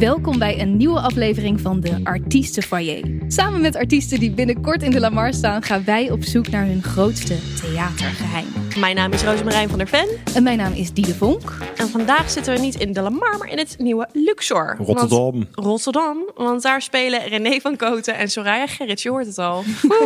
[0.00, 3.04] Welkom bij een nieuwe aflevering van de Artiestenfoyer.
[3.28, 6.82] Samen met artiesten die binnenkort in de Lamar staan, gaan wij op zoek naar hun
[6.82, 8.46] grootste theatergeheim.
[8.78, 10.08] Mijn naam is Rosemarijn van der Ven.
[10.34, 11.52] En mijn naam is Diede Vonk.
[11.76, 14.76] En vandaag zitten we niet in de Lamar, maar in het nieuwe Luxor.
[14.78, 15.32] Rotterdam.
[15.32, 16.30] Want, Rotterdam.
[16.34, 19.02] Want daar spelen René van Koten en Soraya Gerrits.
[19.02, 19.64] Je hoort het al.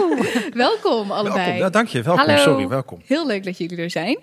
[0.55, 1.45] Welkom allebei.
[1.45, 1.57] Welkom.
[1.57, 2.03] Ja, dank je.
[2.03, 2.27] Welkom.
[2.27, 2.43] Hallo.
[2.43, 3.01] Sorry, welkom.
[3.07, 4.19] Heel leuk dat jullie er zijn.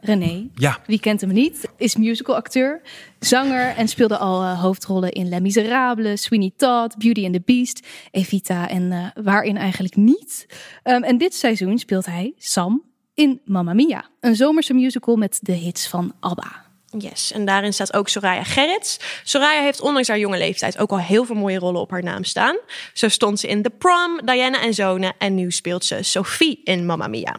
[0.00, 0.78] René, Ja.
[0.86, 2.80] wie kent hem niet, is musicalacteur,
[3.18, 7.86] zanger en speelde al eh, hoofdrollen in Les Miserables, Sweeney Todd, Beauty and the Beast,
[8.10, 10.46] Evita en eh, waarin eigenlijk niet.
[10.82, 12.82] Ehm, en dit seizoen speelt hij Sam
[13.14, 16.68] in Mamma Mia, een zomerse musical met de hits van ABBA.
[16.98, 18.98] Yes, en daarin staat ook Soraya Gerrits.
[19.24, 22.24] Soraya heeft ondanks haar jonge leeftijd ook al heel veel mooie rollen op haar naam
[22.24, 22.56] staan.
[22.92, 26.86] Zo stond ze in The Prom, Diana en Zonen en nu speelt ze Sophie in
[26.86, 27.36] Mamma Mia.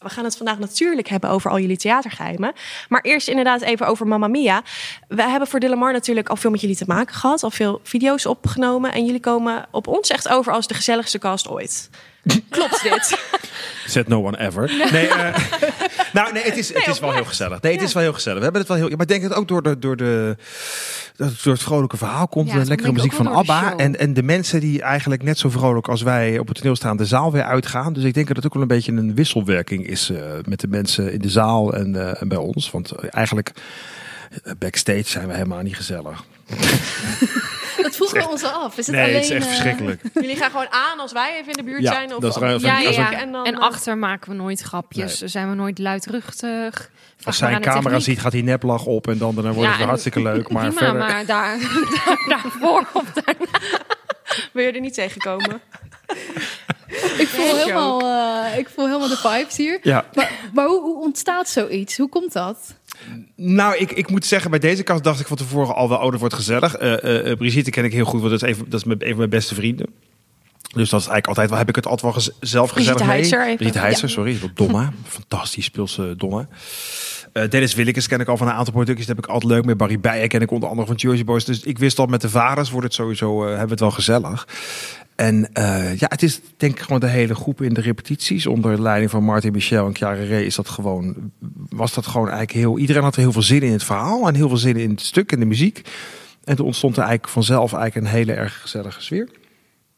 [0.00, 2.52] We gaan het vandaag natuurlijk hebben over al jullie theatergeheimen.
[2.88, 4.62] Maar eerst inderdaad even over Mamma Mia.
[5.08, 7.42] We hebben voor Dillamar natuurlijk al veel met jullie te maken gehad.
[7.42, 8.92] Al veel video's opgenomen.
[8.92, 11.90] En jullie komen op ons echt over als de gezelligste cast ooit.
[12.48, 13.18] Klopt dit?
[13.86, 14.90] Said no one ever.
[14.92, 15.36] Nee, eh,
[16.12, 17.60] nou, nee, het is, het is wel heel gezellig.
[17.60, 18.38] Nee, het is wel heel gezellig.
[18.38, 18.88] We hebben het wel heel.
[18.88, 20.36] Maar ik denk dat het ook door, de, door, de,
[21.20, 22.48] dat het door het vrolijke verhaal komt.
[22.50, 23.76] Ja, het lekkere muziek van ABBA.
[23.76, 26.96] En, en de mensen die eigenlijk net zo vrolijk als wij op het toneel staan,
[26.96, 27.92] de zaal weer uitgaan.
[27.92, 30.68] Dus ik denk dat het ook wel een beetje een wisselwerking is eh, met de
[30.68, 32.70] mensen in de zaal en, eh, en bij ons.
[32.70, 33.52] Want eigenlijk.
[34.42, 36.24] eh, Backstage zijn we helemaal niet gezellig.
[37.86, 38.78] Dat vroegen we ons al af.
[38.78, 40.02] Is het Nee, alleen, het is echt eh, verschrikkelijk.
[40.14, 42.14] jullie gaan gewoon aan als wij even in de buurt Ja, zijn?
[42.14, 43.12] Of dat is ruim- Ja, Ja.
[43.12, 45.18] En, dan, En eh, achter maken we nooit grapjes.
[45.18, 46.74] Zijn we nooit luidruchtig.
[46.74, 48.02] Vraag Als zij een de camera techniek.
[48.02, 50.48] ziet, gaat hij neplach op en dan, dan wordt Ja, het en- hartstikke leuk.
[50.52, 51.58] Maar Prima, verder, maar daar, daar,
[52.28, 53.46] daarvoor of daarna.
[54.52, 55.60] wil je er niet tegenkomen?
[57.18, 59.78] Ik voel, helemaal, eh, ik voel helemaal de vibes hier.
[59.82, 60.04] Ja.
[60.14, 61.96] Maar, maar hoe, hoe ontstaat zoiets?
[61.96, 62.74] Hoe komt dat?
[63.36, 66.10] Nou, ik, ik moet zeggen, bij deze kast dacht ik van tevoren al wel, oh,
[66.10, 66.74] dat wordt gezellig.
[66.76, 69.18] Eh, Brigitte ken ik heel goed, want dat is, even, dat is mijn- een van
[69.18, 69.86] mijn beste vrienden.
[70.74, 73.12] Dus dat is eigenlijk altijd wel, heb ik het altijd wel gez- zelf Brigitte gezellig
[73.12, 73.16] mee.
[73.20, 73.56] Heitzer even.
[73.56, 74.14] Brigitte Heitzer, Ja.
[74.14, 74.38] sorry.
[74.54, 74.92] Donna.
[75.18, 75.70] Fantastisch
[76.16, 76.48] Donna.
[77.32, 79.06] Eh, Dennis Willekes ken ik al van een aantal producties.
[79.06, 79.64] Dat heb ik altijd leuk.
[79.64, 81.44] Met Barry Bijen ken ik onder andere van Jersey Boys.
[81.44, 84.48] Dus ik wist al met de vaders wordt het sowieso, hebben we het wel gezellig.
[85.20, 88.46] En eh, ja, het is denk ik gewoon de hele groep in de repetities.
[88.46, 91.32] Onder leiding van Martin Michel en Chiara Ray is dat gewoon,
[91.68, 92.78] was dat gewoon eigenlijk heel...
[92.78, 95.32] Iedereen had heel veel zin in het verhaal en heel veel zin in het stuk
[95.32, 95.88] en de muziek.
[96.44, 99.28] En toen ontstond er eigenlijk vanzelf eigenlijk een hele erg gezellige sfeer.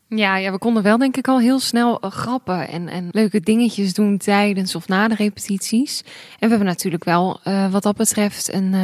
[0.08, 3.40] Ja, ja, we konden wel denk ik al heel snel eh, grappen en, en leuke
[3.40, 6.02] dingetjes doen tijdens of na de repetities.
[6.04, 8.74] En we hebben natuurlijk wel eh, wat dat betreft een,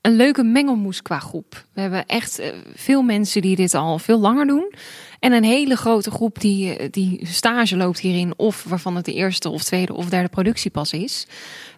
[0.00, 1.64] een leuke mengelmoes qua groep.
[1.72, 4.72] We hebben echt eh, veel mensen die dit al veel langer doen.
[5.20, 8.32] En een hele grote groep die, eh, die stage loopt hierin.
[8.36, 11.26] Of waarvan het de eerste of tweede of derde productie pas is.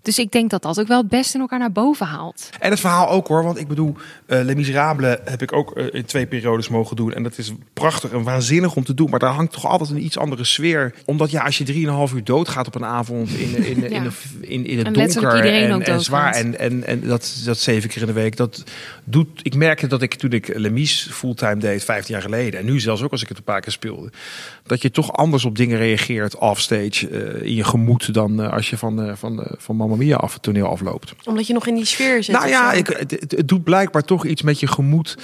[0.02, 2.48] Dus ik denk dat dat ook wel het beste in elkaar naar boven haalt.
[2.58, 3.94] En het verhaal ook hoor, want ik bedoel,
[4.26, 7.12] eh Les Miserables heb ik ook in twee periodes mogen doen.
[7.12, 9.10] En dat is prachtig en waanzinnig om te doen.
[9.10, 10.94] Maar daar hangt toch altijd een iets andere sfeer.
[11.04, 11.64] Omdat ja, als je
[12.08, 14.10] 3,5 uur doodgaat op een avond in, in, in, in, Ja.
[14.40, 15.44] in, in, in het En donker
[15.82, 16.34] en, zwaar.
[16.34, 18.64] En, en, en dat, dat zeven keer in de week, dat
[19.10, 19.40] doet...
[19.42, 22.60] Ik merkte dat ik toen ik Lemies fulltime deed, 15 jaar geleden.
[22.60, 24.10] En nu zelfs ook als ik het een paar keer speelde.
[24.62, 28.70] Dat je toch anders op dingen reageert offstage eh, in je gemoed dan eh, als
[28.70, 31.14] je van, eh, van, van Mamma Mia af het toneel afloopt.
[31.24, 32.34] Omdat je nog in die sfeer zit.
[32.34, 35.16] Nou ja, ik, het, doet blijkbaar toch iets met je gemoed.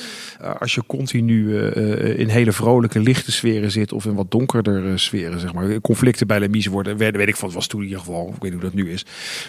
[0.58, 1.58] als je continu
[2.16, 3.92] in hele vrolijke, lichte sferen zit.
[3.92, 5.80] of in wat donkerder sferen, zeg maar.
[5.80, 8.26] Conflicten bij Lemise worden, werden, weet ik van, het was toen in ieder geval.
[8.26, 9.04] Ik weet niet hoe dat nu is.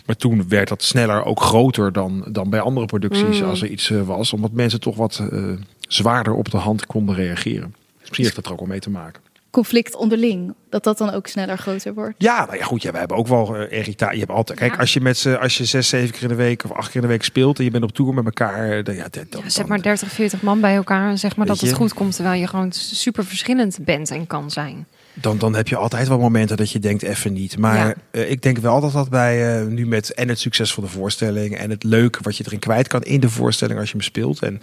[0.05, 3.39] Maar toen werd dat sneller ook groter dan, dan bij andere producties.
[3.39, 3.49] Mm.
[3.49, 4.39] als er iets eh, was.
[4.39, 5.43] Omdat mensen toch wat eh,
[5.87, 7.75] zwaarder op de hand konden reageren.
[7.97, 9.21] Dus misschien heeft dat er ook wel mee te maken.
[9.49, 12.15] Conflict onderling, dat dat dan ook sneller groter wordt.
[12.17, 12.81] Ja, nou ja, goed.
[12.81, 14.13] Ja, we hebben ook wel uh, irritatie.
[14.13, 14.59] Je hebt altijd.
[14.59, 14.77] Kijk, Ja.
[14.79, 16.95] als je met z'n, als je zes, zeven keer in de week of acht keer
[16.95, 19.25] in de week speelt en je bent op tour met elkaar, eh, dan ja, dat,
[19.29, 21.09] dan, Ja, zeg maar 30, 40 man bij elkaar.
[21.09, 24.27] En zeg maar Weet dat het goed komt terwijl je gewoon super verschillend bent en
[24.27, 24.87] kan zijn.
[25.21, 27.57] Dan, dan heb je altijd wel momenten dat je denkt even niet.
[27.57, 27.93] Maar Ja.
[28.11, 30.89] eh, ik denk wel dat dat bij eh, nu met en het succes van de
[30.89, 34.05] voorstelling en het leuke wat je erin kwijt kan in de voorstelling als je hem
[34.05, 34.61] speelt en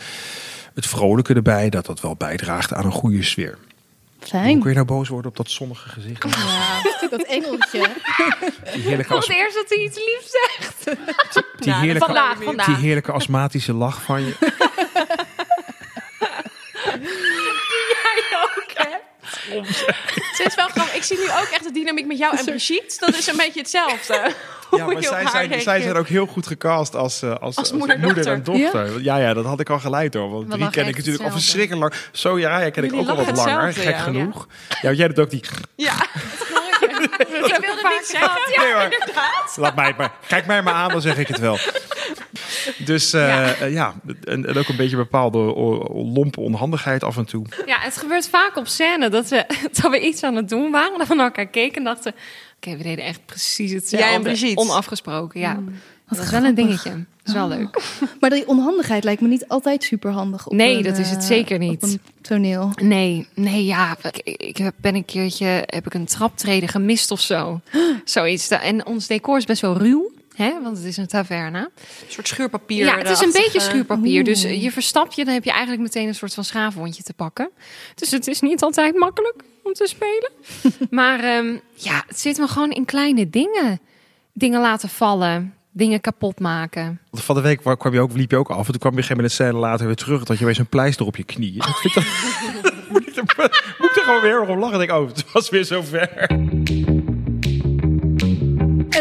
[0.75, 3.59] het vrolijke erbij, dat dat wel bijdraagt aan een goede sfeer.
[4.19, 4.59] Hoe Fijn.
[4.61, 6.25] kun je nou boos worden op dat zonnige gezicht?
[6.25, 7.89] Ja, dat engeltje.
[8.73, 10.85] Die heerlijke, Voor as- het eerst dat hij iets liefs zegt.
[11.59, 12.13] die Nou, heerlijke,
[12.45, 14.35] vandaag, die heerlijke astmatische lach van je.
[19.51, 20.95] Het is wel grappig.
[20.95, 22.97] Ik zie nu ook echt de dynamiek met jou en Brigitte.
[22.99, 24.33] Dat is een beetje hetzelfde.
[24.71, 27.97] Ja, maar zij zijn, zij zijn ook heel goed gecast als, eh, als, Als moeder
[27.97, 29.03] en en dochter.
[29.03, 29.17] Ja?
[29.17, 30.31] ja, dat had ik al geleid hoor.
[30.31, 31.95] Want die ken ik natuurlijk al verschrikkelijk lang.
[32.13, 33.73] Zo ja, ja ken ik Jullie ook al wat langer.
[33.73, 33.99] Gek ja.
[33.99, 34.47] genoeg.
[34.69, 35.45] Ja, want jij doet ook die...
[35.75, 35.93] Ja,
[36.81, 38.53] ik wilde niet zeggen.
[38.53, 39.57] Ja, Nee, inderdaad.
[39.57, 40.13] Laat mij het maar.
[40.27, 41.59] Kijk mij maar aan, dan zeg ik het wel.
[42.85, 43.55] Dus eh, Ja.
[43.55, 43.95] eh, ja,
[44.25, 45.39] en, en ook een beetje bepaalde
[45.93, 47.47] lompe onhandigheid af en toe.
[47.67, 49.45] Ja, het gebeurt vaak op scène dat we,
[49.81, 50.99] dat we iets aan het doen waren.
[50.99, 52.15] Dat we naar elkaar keken en dachten...
[52.57, 54.11] Oké, we deden echt precies hetzelfde.
[54.11, 54.55] Ja, precies.
[54.55, 55.55] Onafgesproken, ja.
[55.55, 56.91] Wat dat is wel een dingetje.
[56.91, 57.81] Dat is wel leuk.
[58.21, 60.47] Maar die onhandigheid lijkt me niet altijd super handig.
[60.47, 61.83] Op Nee, een, dat is het eh, zeker niet.
[61.83, 62.71] Op een toneel.
[62.83, 63.97] Nee, nee, ja.
[64.23, 65.63] Ik, ben een keertje...
[65.67, 67.61] Heb ik een traptreden gemist of zo.
[68.05, 68.49] Zoiets.
[68.49, 70.11] En ons decor is best wel ruw.
[70.35, 71.59] Hè, want het is een taverne.
[71.59, 72.85] Een soort schuurpapier.
[72.85, 74.25] Ja, het is een beetje schuurpapier.
[74.25, 74.63] Dus Oeh.
[74.63, 77.51] je verstap je, dan heb je eigenlijk meteen een soort van schaafwondje te pakken.
[77.95, 80.31] Dus het is niet altijd makkelijk om te spelen.
[81.01, 83.81] maar ehm, ja, het zit me gewoon in kleine dingen.
[84.33, 87.01] Dingen laten vallen, dingen kapot maken.
[87.13, 88.67] Van de week wa- kwam je ook, liep je ook af.
[88.67, 90.25] En toen kwam je op een gegeven moment een scène later weer terug.
[90.25, 91.55] Dat je weer zo'n pleister op je knie.
[91.69, 92.05] Ik vind dat-
[92.91, 94.81] moet, ik er, moet ik er gewoon weer om lachen.
[94.81, 96.31] Ik denk, oh, het was weer zover.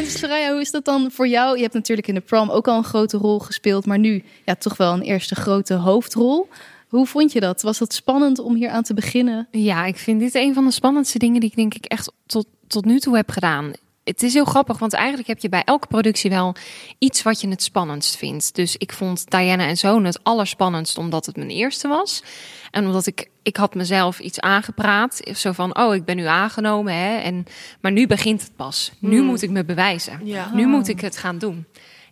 [0.03, 1.55] En hoe is dat dan voor jou?
[1.55, 4.55] Je hebt natuurlijk in de prom ook al een grote rol gespeeld, maar nu ja,
[4.55, 6.49] toch wel een eerste grote hoofdrol.
[6.87, 7.61] Hoe vond je dat?
[7.61, 9.47] Was dat spannend om hier aan te beginnen?
[9.51, 12.45] Ja, ik vind dit een van de spannendste dingen die ik denk ik echt tot,
[12.67, 13.71] tot nu toe heb gedaan.
[14.03, 16.55] Het is heel grappig, want eigenlijk heb je bij elke productie wel
[16.97, 18.55] iets wat je het spannendst vindt.
[18.55, 22.23] Dus ik vond Diana en Zoon het allerspannendst omdat het mijn eerste was.
[22.71, 25.21] En omdat ik, ik had mezelf iets aangepraat.
[25.35, 26.93] Zo van, oh, ik ben nu aangenomen.
[26.93, 27.17] Hè?
[27.17, 27.45] En,
[27.81, 28.91] maar nu begint het pas.
[28.99, 29.25] Nu Hmm.
[29.25, 30.19] moet ik me bewijzen.
[30.23, 30.49] Ja.
[30.53, 31.65] Nu moet ik het gaan doen.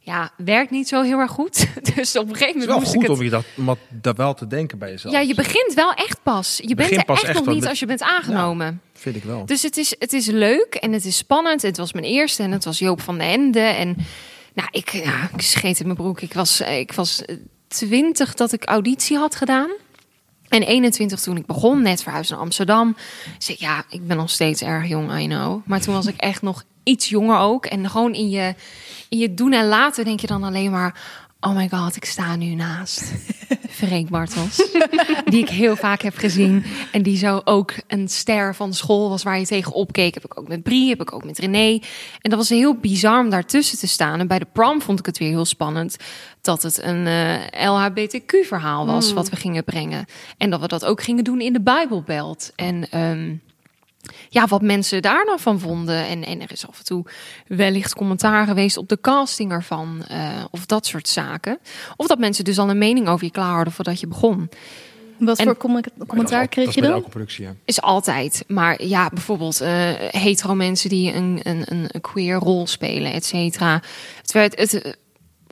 [0.04, 1.68] Ja, werkt niet zo heel erg goed.
[1.96, 3.18] Dus op een gegeven Het is moment wel moest goed ik het...
[3.18, 5.14] om je dat, om dat wel te denken bij jezelf.
[5.14, 6.58] Ja, je begint wel echt pas.
[6.58, 8.82] Je bent begint er pas echt, echt nog niet als je bent aangenomen.
[9.02, 9.46] Vind ik wel.
[9.46, 11.62] Dus het is, het is leuk en het is spannend.
[11.62, 13.60] Het was mijn eerste en het was Joop van den Ende.
[13.60, 13.98] En
[14.54, 16.22] nou, ik, ja, ik scheet in mijn broek.
[16.22, 17.36] Ik was, ik was eh,
[17.68, 19.70] 20 dat ik auditie had gedaan.
[20.48, 22.96] En 21 toen ik begon, net verhuisd naar Amsterdam.
[23.38, 25.66] Dus ik, ja, ik ben nog steeds erg jong, I know.
[25.66, 27.66] Maar toen was ik echt nog iets jonger ook.
[27.66, 28.56] En gewoon in je,
[29.10, 31.02] in je doen en laten denk je dan alleen maar...
[31.40, 33.04] Oh my god, ik sta nu naast
[33.70, 34.56] Freek Bartels.
[35.26, 36.64] die ik heel vaak heb gezien.
[36.92, 40.14] En die zo ook een ster van school was waar je tegen opkeek.
[40.14, 41.80] Heb ik ook met Brie, heb ik ook met René.
[42.22, 44.20] En dat was heel bizar om daartussen te staan.
[44.20, 45.98] En bij de prom vond ik het weer heel spannend
[46.42, 50.06] dat het een eh, LHBTQ-verhaal was wat we gingen brengen.
[50.38, 52.52] En dat we dat ook gingen doen in de Bijbelbelt.
[52.56, 53.36] En ehm,
[54.30, 56.06] ja, wat mensen daar dan van vonden.
[56.08, 57.06] En, en er is af en toe
[57.48, 60.04] wellicht commentaar geweest op de casting ervan.
[60.08, 61.60] eh, of dat soort zaken.
[61.96, 64.50] Of dat mensen dus al een mening over je klaar hadden voordat je begon.
[65.18, 65.58] Wat En- voor
[66.08, 66.98] commentaar dat kreeg je bij dan?
[66.98, 67.54] elke productie, ja.
[67.66, 68.44] Is altijd.
[68.48, 73.82] Maar ja, bijvoorbeeld eh, hetero mensen die een, een, een, queer rol spelen, et cetera.
[74.22, 74.98] Het werd, het,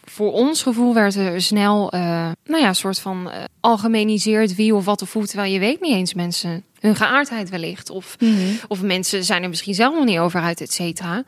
[0.10, 2.02] voor ons gevoel werd er snel, eh,
[2.44, 5.26] nou ja, een soort van eh, algemeniseerd wie of wat of hoe.
[5.26, 7.90] Terwijl je weet niet eens mensen hun geaardheid wellicht.
[7.90, 8.38] Of, Mhm.
[8.68, 11.24] of mensen zijn er misschien zelf nog niet over uit, et cetera.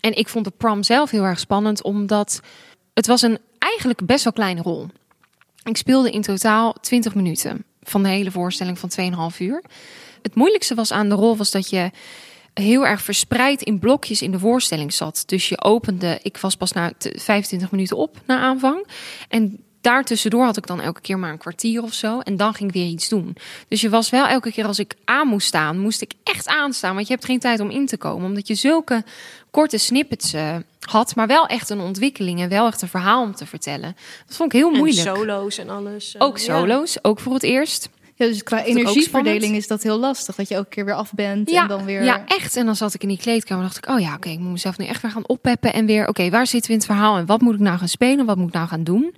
[0.00, 2.40] En ik vond de prom zelf heel erg spannend, omdat
[2.94, 4.86] het was een eigenlijk best wel kleine rol.
[5.62, 9.62] Ik speelde in totaal 20 minuten van de hele voorstelling van 2,5 uur.
[10.22, 11.90] Het moeilijkste was aan de rol was dat je
[12.54, 15.22] heel erg verspreid in blokjes in de voorstelling zat.
[15.26, 18.86] Dus je opende, ik was pas na t- 25 minuten op na aanvang.
[19.28, 22.18] En daartussendoor had ik dan elke keer maar een kwartier of zo.
[22.20, 23.36] En dan ging ik weer iets doen.
[23.68, 26.94] Dus je was wel elke keer als ik aan moest staan, moest ik echt aanstaan.
[26.94, 28.26] Want je hebt geen tijd om in te komen.
[28.26, 29.04] Omdat je zulke
[29.50, 33.34] korte snippets eh, had, maar wel echt een ontwikkeling en wel echt een verhaal om
[33.34, 33.96] te vertellen.
[34.26, 35.08] Dat vond ik heel En moeilijk.
[35.16, 36.14] solo's en alles.
[36.14, 36.44] eh, Ook ja.
[36.44, 37.88] solo's, ook voor het eerst.
[38.22, 40.34] Ja, dus qua energieverdeling is dat heel lastig.
[40.34, 42.04] Dat je elke keer weer af bent Ja, en dan weer...
[42.04, 42.56] ja, echt.
[42.56, 44.52] En dan zat ik in die kleedkamer en dacht ik, oh ja, oké, ik moet
[44.52, 45.72] mezelf nu echt weer gaan oppeppen.
[45.72, 47.88] En weer, oké, waar zitten we in het verhaal en wat moet ik nou gaan
[47.88, 48.26] spelen?
[48.26, 49.14] Wat moet ik nou gaan doen?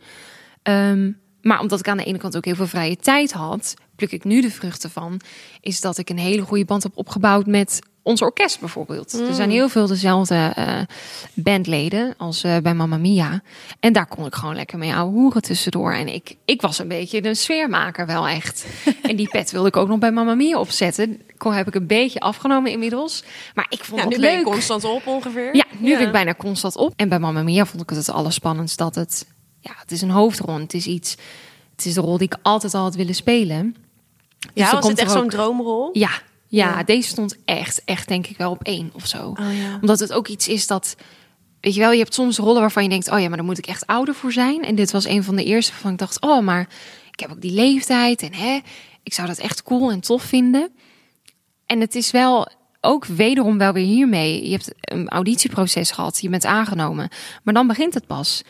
[0.62, 1.10] Ehm,
[1.42, 4.24] maar omdat ik aan de ene kant ook heel veel vrije tijd had, pluk ik
[4.24, 5.20] nu de vruchten van,
[5.60, 9.12] is dat ik een hele goede band heb opgebouwd met ons orkest bijvoorbeeld.
[9.12, 10.80] Er zijn heel veel dezelfde eh,
[11.34, 13.42] bandleden als eh, bij Mamma Mia.
[13.80, 15.92] En daar kon ik gewoon lekker mee ouwe hoeren tussendoor.
[15.92, 18.66] En ik, ik was een beetje een sfeermaker wel echt.
[19.02, 21.22] en die pet wilde ik ook nog bij Mamma Mia opzetten.
[21.36, 23.24] Kon heb ik een beetje afgenomen inmiddels.
[23.54, 25.56] Maar ik vond Ja, het nu ben je constant op ongeveer.
[25.56, 26.92] Ja, nu ben ik bijna constant op.
[26.96, 29.26] En bij Mamma Mia vond ik het het allerspannendst dat het...
[29.60, 30.58] Ja, het is een hoofdrol.
[30.58, 31.16] Het is iets...
[31.76, 33.76] Het is de rol die ik altijd al had willen spelen.
[34.38, 35.90] Dus Ja, dan was het echt zo'n droomrol?
[35.92, 36.10] Ja,
[36.54, 39.28] ja, deze stond echt, echt denk ik wel op één of zo.
[39.28, 39.78] Oh ja.
[39.80, 40.96] Omdat het ook iets is dat...
[41.60, 43.10] Weet je wel, je hebt soms rollen waarvan je denkt...
[43.10, 44.64] oh ja, maar daar moet ik echt ouder voor zijn.
[44.64, 46.20] En dit was een van de eerste waarvan ik dacht...
[46.20, 46.68] oh, maar
[47.10, 48.60] ik heb ook die leeftijd en hè,
[49.02, 50.68] ik zou dat echt cool en tof vinden.
[51.66, 52.48] En het is wel
[52.80, 54.44] ook wederom wel weer hiermee.
[54.44, 57.08] Je hebt een auditieproces gehad, je bent aangenomen.
[57.42, 58.42] Maar dan begint het pas.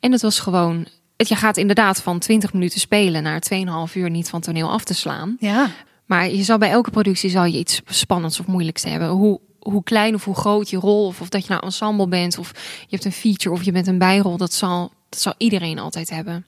[0.00, 0.86] En het was gewoon...
[1.16, 3.42] Het, je gaat inderdaad van 20 minuten spelen naar
[3.88, 5.36] 2,5 uur niet van toneel af te slaan.
[5.38, 5.70] Ja.
[6.06, 9.08] Maar je zal bij elke productie zal je iets spannends of moeilijks hebben.
[9.08, 12.38] Hoe, hoe klein of hoe groot je rol, of, of dat je nou ensemble bent,
[12.38, 15.78] of je hebt een feature of je bent een bijrol, dat zal, Dat zal iedereen
[15.78, 16.44] altijd hebben.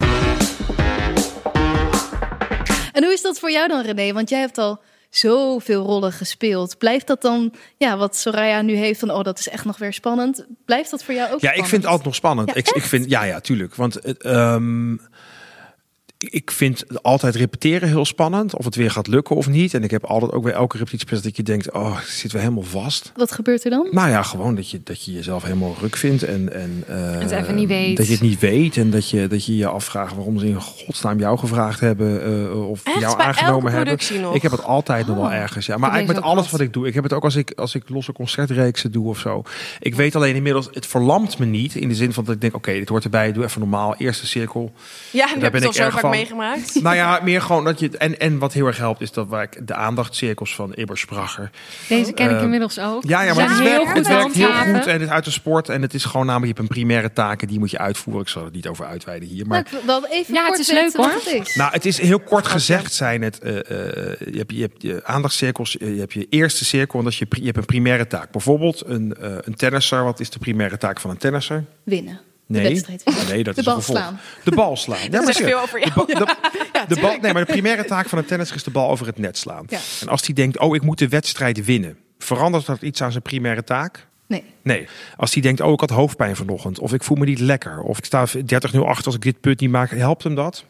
[2.93, 4.13] En hoe is dat voor jou dan, René?
[4.13, 6.79] Want jij hebt al zoveel rollen gespeeld.
[6.79, 9.93] Blijft dat dan, ja, wat Soraya nu heeft van, oh, dat is echt nog weer
[9.93, 10.47] spannend.
[10.65, 12.49] Blijft dat voor jou ook Ja, ik vind het altijd nog spannend.
[12.49, 13.75] Ja, ik, ik vind, ja, ja, tuurlijk.
[13.75, 14.97] Want ehm,
[16.19, 18.57] ik vind altijd repeteren heel spannend.
[18.57, 19.75] Of het weer gaat lukken of niet.
[19.75, 22.41] En ik heb altijd ook weer elke repetitie dat je denkt, oh, ik zit weer
[22.43, 23.13] helemaal vast.
[23.17, 23.89] Wat gebeurt er dan?
[23.91, 26.23] Nou ja, gewoon dat je, dat je jezelf helemaal ruk vindt.
[26.23, 27.97] En, en eh, het even niet weet.
[27.97, 28.77] Dat je het niet weet.
[28.77, 32.23] En dat je dat je, je afvraagt waarom ze in godsnaam jou gevraagd hebben.
[32.25, 33.01] eh, of Echt?
[33.01, 33.85] jou Bij aangenomen elke hebben.
[33.85, 34.35] productie nog?
[34.35, 35.33] Ik heb het altijd nog wel Oh.
[35.35, 35.67] ergens.
[35.67, 35.77] Ja.
[35.77, 36.53] Maar Dat eigenlijk met alles wat.
[36.53, 36.87] wat ik doe.
[36.87, 39.43] Ik heb het ook als ik, als ik losse concertreeksen doe of zo.
[39.81, 41.75] Ik weet alleen inmiddels, het verlamt me niet.
[41.75, 43.33] In de zin van dat ik denk, oké, dit hoort erbij.
[43.33, 43.95] Doe even normaal.
[43.99, 44.73] Eerste cirkel.
[45.11, 46.17] Ja, en Daar ben ik toch zo erg van.
[46.19, 46.75] meegemaakt.
[46.83, 47.91] Nou ja, meer gewoon dat je...
[47.99, 51.51] En, en wat heel erg helpt is dat waar ik de aandachtscirkels van Ibber Spracher.
[51.89, 53.03] Deze ken ik Eh, inmiddels ook.
[53.05, 55.03] Ja, ja, Ze maar het zijn werkt, heel het goed werkt heel goed en het
[55.03, 55.69] is uit de sport.
[55.69, 58.23] En het is gewoon namelijk, je hebt een primaire taken, die moet je uitvoeren.
[58.23, 59.47] Ik zal het niet over uitweiden hier.
[59.47, 61.15] Maar wel even Ja, het kort is leuk, wat hoor.
[61.25, 61.55] het is.
[61.55, 63.39] nou, het is heel kort gezegd zijn het.
[63.39, 63.65] eh, eh,
[64.33, 67.45] je, hebt, je hebt je aandachtscirkels, je hebt je eerste cirkel en dat je, je
[67.45, 68.31] hebt een primaire taak.
[68.31, 70.05] Bijvoorbeeld een, eh een tennisser.
[70.05, 71.65] Wat is de primaire taak van een tennisser?
[71.83, 72.21] Winnen.
[72.47, 72.63] Nee,
[73.29, 73.83] nee dat De is een gevolg.
[73.85, 74.19] slaan.
[74.45, 74.99] De bal slaan.
[75.11, 75.37] Ja, serieus.
[75.37, 76.07] veel over jou.
[76.07, 76.37] De, ba-
[76.87, 79.07] de, de bal, nee, maar de primaire taak van een tennisser is de bal over
[79.07, 79.65] het net slaan.
[79.69, 79.79] Ja.
[80.01, 83.23] En als die denkt, oh, ik moet de wedstrijd winnen, verandert dat iets aan zijn
[83.23, 84.07] primaire taak?
[84.29, 84.45] Nee.
[84.63, 84.89] Nee.
[85.17, 87.99] Als die denkt, oh, ik had hoofdpijn vanochtend, of ik voel me niet lekker, of
[87.99, 88.33] ik sta 30-0
[88.81, 90.65] achter als ik dit put niet maak, helpt hem dat?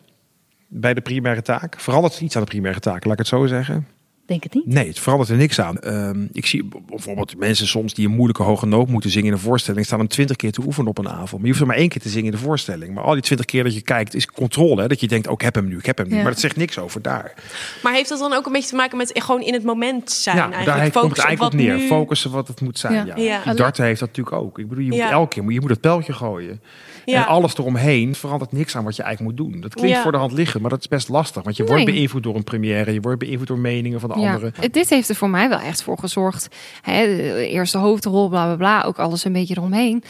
[0.68, 1.75] Bij de primaire taak?
[1.80, 3.87] Verandert het iets aan de primaire taak, laat ik het zo zeggen?
[4.26, 4.66] Denk het niet.
[4.66, 5.78] Nee, het verandert er niks aan.
[5.78, 9.38] Ehm, ik zie bijvoorbeeld mensen soms die een moeilijke hoge noot moeten zingen in een
[9.38, 11.30] voorstelling, staan hem twintig keer te oefenen op een avond.
[11.30, 12.95] Maar je hoeft er maar één keer te zingen in de voorstelling.
[12.95, 14.80] Maar al die twintig keer dat je kijkt, is controle.
[14.83, 14.88] Hè?
[14.88, 16.14] Dat je denkt, oh, ik heb hem nu, ik heb hem nu.
[16.16, 16.23] Ja.
[16.23, 17.35] Maar dat zegt niks over daar.
[17.83, 20.37] Maar heeft dat dan ook een beetje te maken met gewoon in het moment zijn?
[20.37, 20.92] ja, eigenlijk?
[20.92, 21.76] daar komt het eigenlijk op wat neer.
[21.83, 22.95] nu- Focussen wat het moet zijn.
[23.06, 23.16] Ja.
[23.16, 23.23] Ja.
[23.23, 23.42] Ja.
[23.45, 24.59] Die darten heeft dat natuurlijk ook.
[24.59, 25.11] Ik bedoel, je moet Ja.
[25.11, 26.61] elke keer je moet het pijltje gooien.
[27.06, 27.22] Ja.
[27.22, 29.60] En alles eromheen verandert niks aan wat je eigenlijk moet doen.
[29.60, 30.02] Dat klinkt Ja.
[30.02, 31.42] voor de hand liggen, maar dat is best lastig.
[31.42, 32.92] Want je wordt beïnvloed door een première.
[32.92, 34.54] Je wordt beïnvloed door meningen van de Ja, anderen.
[34.70, 36.48] dit heeft er voor mij wel echt voor gezorgd.
[36.82, 40.02] Hè, de eerste hoofdrol, bla bla bla, ook alles een beetje eromheen.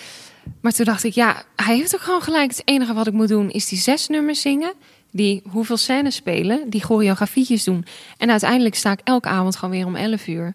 [0.60, 2.50] Maar toen dacht ik, ja, hij heeft ook gewoon gelijk.
[2.50, 4.72] Het enige wat ik moet doen is die zes nummers zingen.
[5.10, 7.84] Die hoeveel scènes spelen, die choreografietjes doen.
[8.16, 10.54] En uiteindelijk sta ik elke avond gewoon weer om 11 uur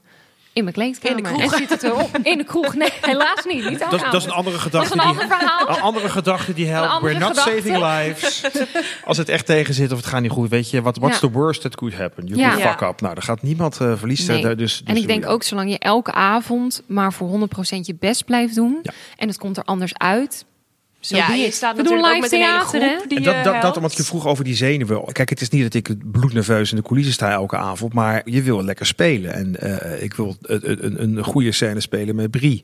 [0.54, 1.18] in mijn kleedkamer.
[1.18, 1.52] In de kroeg.
[1.54, 2.18] En zit het erop.
[2.24, 2.76] In de kroeg.
[2.76, 3.70] Nee, helaas niet.
[3.70, 4.94] Niet Dat, is- dat is een andere Dat is gedachte.
[4.94, 5.70] een die- ander verhaal.
[5.70, 6.90] Een andere gedachte die helpt.
[6.90, 7.62] andere We're not gedachte.
[7.72, 7.78] saving
[8.08, 8.44] lives.
[9.06, 11.28] Als het echt tegen zit of het gaat niet goed, weet je, wat what's Ja.
[11.28, 12.26] the worst that could happen?
[12.26, 12.52] You Ja.
[12.58, 13.02] fuck up.
[13.02, 14.34] Nou, er gaat niemand eh verliezen.
[14.34, 14.42] Nee.
[14.44, 17.96] daar, Dus, dus en ik denk ook, zolang je elke avond maar voor 100% je
[18.00, 18.80] best blijft doen.
[18.82, 18.92] Ja.
[19.18, 20.46] En het komt er anders uit.
[21.02, 23.44] Zo ja, je staat We doen natuurlijk ook live met een hele groep die En
[23.44, 25.12] dat, dat, omdat je vroeg over die zenuwen.
[25.12, 27.94] Kijk, het is niet dat ik bloednerveus in de coulissen sta elke avond.
[27.94, 29.34] Maar je wil lekker spelen.
[29.34, 32.64] En eh, ik wil een, een, een goede scène spelen met Brie.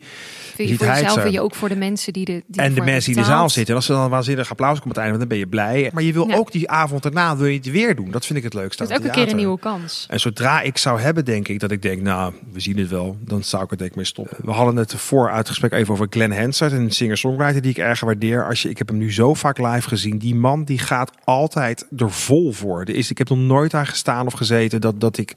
[0.55, 2.81] Vind je voor jezelf, wil je ook voor de mensen die de die en de
[2.81, 3.69] mensen die in de zaal zitten.
[3.73, 5.89] En als er dan een waanzinnig applaus komt aan het einde, dan ben je blij.
[5.93, 6.35] Maar je wil Ja.
[6.35, 8.11] ook die avond daarna wil je het weer doen.
[8.11, 10.05] Dat vind ik het leukste Het is elke keer een nieuwe kans.
[10.09, 13.17] En zodra ik zou hebben, denk ik, dat ik denk, nou, we zien het wel.
[13.19, 14.37] Dan zou ik er denk ik mee stoppen.
[14.41, 17.77] We hadden het voor uit het gesprek even over Glenn Hansard, een singer-songwriter die ik
[17.77, 18.26] erg waardeer.
[18.35, 20.17] Als je, ik heb hem nu zo vaak live gezien.
[20.17, 22.81] Die man die gaat altijd er vol voor.
[22.81, 25.33] Er is, ik heb nog nooit aan gestaan of gezeten dat, dat, ik,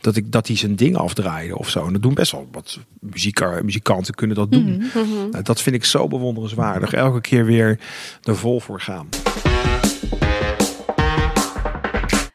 [0.00, 1.86] dat, ik, dat hij zijn ding afdraaide of zo.
[1.86, 4.82] En dat doen best wel wat muziek, muzikanten kunnen dat doen.
[5.30, 6.92] Nou, dat vind ik zo bewonderenswaardig.
[6.92, 7.80] Elke keer weer
[8.22, 9.08] er vol voor gaan.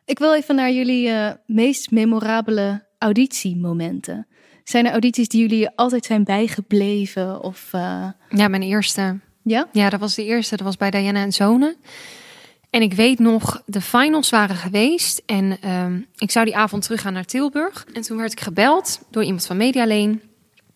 [0.06, 4.28] Ik wil even naar jullie eh, meest memorabele auditiemomenten.
[4.64, 7.42] Zijn er audities die jullie altijd zijn bijgebleven?
[7.42, 9.20] Of, eh, Ja, mijn eerste.
[9.46, 9.68] Ja?
[9.72, 10.56] Ja, dat was de eerste.
[10.56, 11.76] Dat was bij Diana en Zonen.
[12.70, 15.22] En ik weet nog, de finals waren geweest.
[15.26, 17.86] En ehm, ik zou die avond teruggaan naar Tilburg.
[17.94, 20.22] En toen werd ik gebeld door iemand van Medialeen.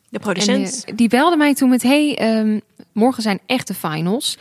[0.10, 0.84] De En producent.
[0.86, 2.60] eh, die belde mij toen met: Hey, ehm,
[2.92, 4.38] morgen zijn echte finals.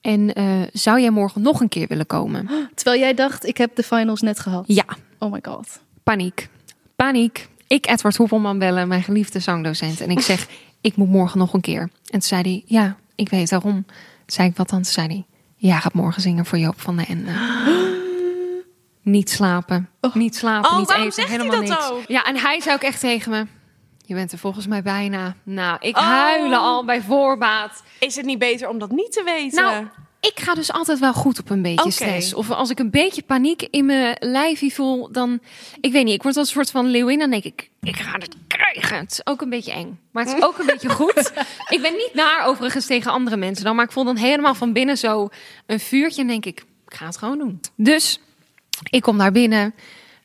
[0.00, 2.48] En eh, zou jij morgen nog een keer willen komen?
[2.74, 4.64] Terwijl jij dacht, ik heb de finals net gehad.
[4.66, 4.84] Ja,
[5.18, 5.80] Oh my god.
[6.02, 6.48] paniek.
[6.96, 7.48] Paniek.
[7.66, 10.00] Ik, Edward Hoepelman, bellen, mijn geliefde zangdocent.
[10.00, 10.46] En ik zeg:
[10.82, 11.80] Ik moet morgen nog een keer.
[11.80, 13.84] En toen zei hij: Ja, ik weet waarom.
[13.86, 13.94] Toen
[14.26, 14.82] zei ik: Wat dan?
[14.82, 15.24] Toen zei hij:
[15.56, 17.30] Ja, gaat morgen zingen voor Joop van den Ende.
[19.02, 19.88] Niet slapen.
[20.14, 21.90] Niet slapen, Oh, niet eten, helemaal niks.
[21.90, 22.02] ook?
[22.06, 23.46] Ja, en hij zei ook echt tegen me:
[24.06, 25.34] Je bent er volgens mij bijna.
[25.42, 26.02] Nou, ik Oh.
[26.02, 27.82] huilen al bij voorbaat.
[27.98, 29.62] Is het niet beter om dat niet te weten?
[29.62, 29.86] Nou,
[30.30, 32.34] ik ga dus altijd wel goed op een beetje stress.
[32.34, 35.40] Of als ik een beetje paniek in mijn lijfje voel, dan...
[35.80, 37.18] Ik weet niet, ik word als een soort van leeuwin.
[37.18, 38.96] Dan denk ik, ik ga het krijgen.
[38.96, 39.98] Het is ook een beetje eng.
[40.10, 41.32] Maar het is ook een beetje goed.
[41.74, 43.76] Ik ben niet naar overigens tegen andere mensen dan.
[43.76, 45.28] Maar ik voel dan helemaal van binnen zo
[45.66, 46.20] een vuurtje.
[46.20, 47.60] En denk ik, ik ga het gewoon doen.
[47.76, 48.20] Dus
[48.90, 49.74] ik kom daar binnen.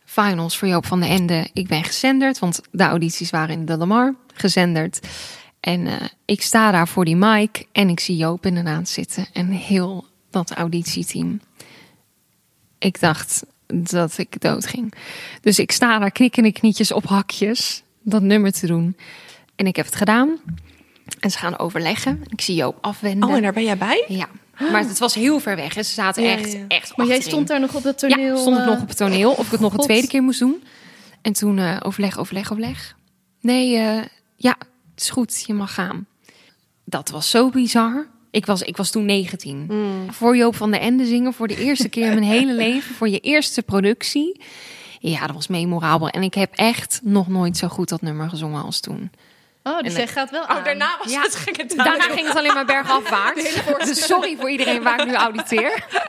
[0.05, 1.49] Finals voor Joop van den Ende.
[1.53, 4.15] Ik ben gezenderd, want de audities waren in de Lamar.
[4.33, 4.99] Gezenderd.
[5.59, 9.27] En eh, ik sta daar voor die mic en ik zie Joop inderdaad zitten.
[9.33, 11.41] En heel dat auditieteam.
[12.79, 14.93] Ik dacht dat ik dood ging.
[15.41, 18.97] Dus ik sta daar knikkende knietjes op hakjes dat nummer te doen.
[19.55, 20.37] En ik heb het gedaan.
[21.19, 22.23] En ze gaan overleggen.
[22.29, 23.29] Ik zie Joop afwenden.
[23.29, 24.05] Oh, en daar ben jij bij?
[24.07, 24.27] Ja,
[24.71, 25.75] maar het was heel ver weg.
[25.75, 26.65] En ze zaten Ja, echt, ja.
[26.67, 28.35] echt Maar jij stond daar nog op dat toneel.
[28.35, 29.31] Ja, stond ik eh, nog op het toneel.
[29.31, 30.63] Of ik het nog een tweede keer moest doen.
[31.21, 32.95] En toen eh, overleg, overleg, overleg.
[33.41, 33.69] Nee,
[34.35, 34.57] ja,
[34.97, 35.43] het is goed.
[35.47, 36.07] Je mag gaan.
[36.83, 38.07] Dat was zo bizar.
[38.31, 39.65] Ik was, ik was toen 19.
[39.69, 40.11] Mm.
[40.13, 42.95] Voor Joop van der Ende zingen voor de eerste keer in mijn hele leven.
[42.95, 44.41] Voor je eerste productie.
[44.99, 46.09] Ja, dat was memorabel.
[46.09, 49.11] En ik heb echt nog nooit zo goed dat nummer gezongen als toen.
[49.63, 50.63] Oh, dus jij gaat wel Oh, aan.
[50.63, 53.55] daarna was Ja, het ging het Daarna ging het alleen maar bergafwaarts.
[53.85, 55.83] Dus sorry voor iedereen waar ik nu auditeer.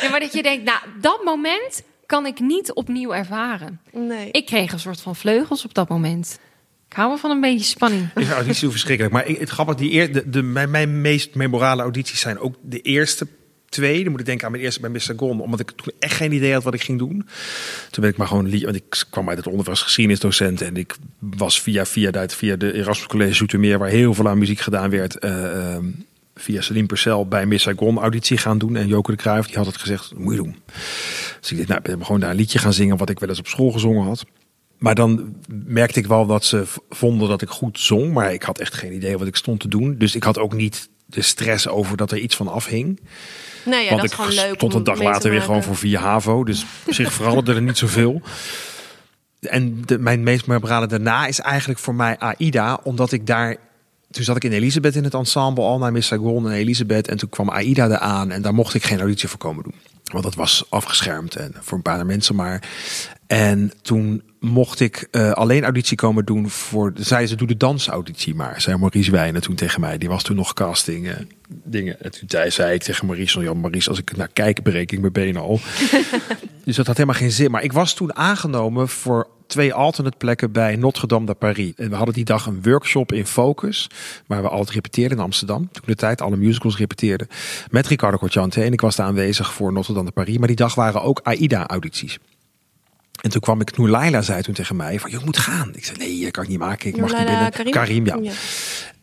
[0.00, 3.80] Ja, maar dat je denkt, nou, dat moment kan ik niet opnieuw ervaren.
[3.92, 4.30] Nee.
[4.30, 6.38] Ik kreeg een soort van vleugels op dat moment.
[6.88, 8.02] Ik hou wel van een beetje spanning.
[8.02, 9.14] Ik vind audities zo verschrikkelijk.
[9.14, 13.26] Maar het grappige, die eer, de, mijn, mijn meest memorale audities zijn ook de eerste
[13.68, 14.02] twee.
[14.02, 15.12] Dan moet ik denken aan mijn eerste bij Mr.
[15.16, 15.40] Gon.
[15.40, 17.28] Omdat ik toen echt geen idee had wat ik ging doen.
[17.90, 18.60] Toen ben ik maar gewoon...
[18.60, 20.60] Want ik kwam uit het onderwijs geschiedenisdocent.
[20.60, 23.78] En ik was via, via, via de Erasmus College Zoetermeer...
[23.78, 25.18] waar heel veel aan muziek gedaan werd...
[25.18, 25.84] eh, ehm,
[26.34, 28.76] via Celine Percel bij Miss Saigon auditie gaan doen.
[28.76, 30.56] En Joke de Cruijff, die had het gezegd, moet je doen.
[31.40, 32.96] Dus ik dacht, nou, ben gewoon daar een liedje gaan zingen...
[32.96, 34.24] wat ik wel eens op school gezongen had.
[34.78, 38.12] Maar dan merkte ik wel dat ze vonden dat ik goed zong.
[38.12, 39.98] Maar ik had echt geen idee wat ik stond te doen.
[39.98, 43.00] Dus ik had ook niet de stress over dat er iets van afhing.
[43.64, 44.54] Nee, ja, Want dat ik is gewoon leuk.
[44.54, 46.44] stond een dag later weer gewoon voor 4 HAVO.
[46.44, 48.22] Dus op zich veranderde er niet zoveel.
[49.40, 52.80] En de, mijn meest memorabele daarna is eigenlijk voor mij AIDA.
[52.82, 53.56] Omdat ik daar...
[54.10, 57.08] Toen zat ik in Elisabeth in het ensemble al naar Miss Saigon en Elisabeth.
[57.08, 59.74] En toen kwam AIDA eraan en daar mocht ik geen auditie voor komen doen.
[60.12, 62.62] Want dat was afgeschermd en voor een paar mensen maar.
[63.26, 66.92] En toen mocht ik eh, alleen auditie komen doen voor...
[66.94, 68.60] Zei ze, doe de dansauditie maar.
[68.60, 69.98] Zei Maurice Wijnen toen tegen mij.
[69.98, 71.14] Die was toen nog casting eh,
[71.48, 72.00] dingen.
[72.00, 73.40] En toen zei, ik tegen Maurice...
[73.40, 75.60] Ja, Maurice, als ik naar kijk, breek ik mijn benen al.
[76.64, 77.50] dus dat had helemaal geen zin.
[77.50, 81.72] Maar ik was toen aangenomen voor twee alternate plekken bij Notre Dame de Paris.
[81.76, 83.90] En we hadden die dag een workshop in Focus.
[84.26, 85.68] Waar we altijd repeteerden in Amsterdam.
[85.72, 87.28] Toen de tijd alle musicals repeteerden.
[87.70, 88.62] Met Ricardo Corciante.
[88.62, 90.38] En ik was daar aanwezig voor Notre Dame de Paris.
[90.38, 92.18] Maar die dag waren ook AIDA-audities.
[93.22, 95.70] En toen kwam ik, Noor Laila zei toen tegen mij van, je moet gaan.
[95.74, 96.88] Ik zei, nee, dat kan ik niet maken.
[96.88, 97.70] Ik mag niet binnen.
[97.70, 98.06] Karim?
[98.06, 98.18] ja.
[98.22, 98.32] Ja.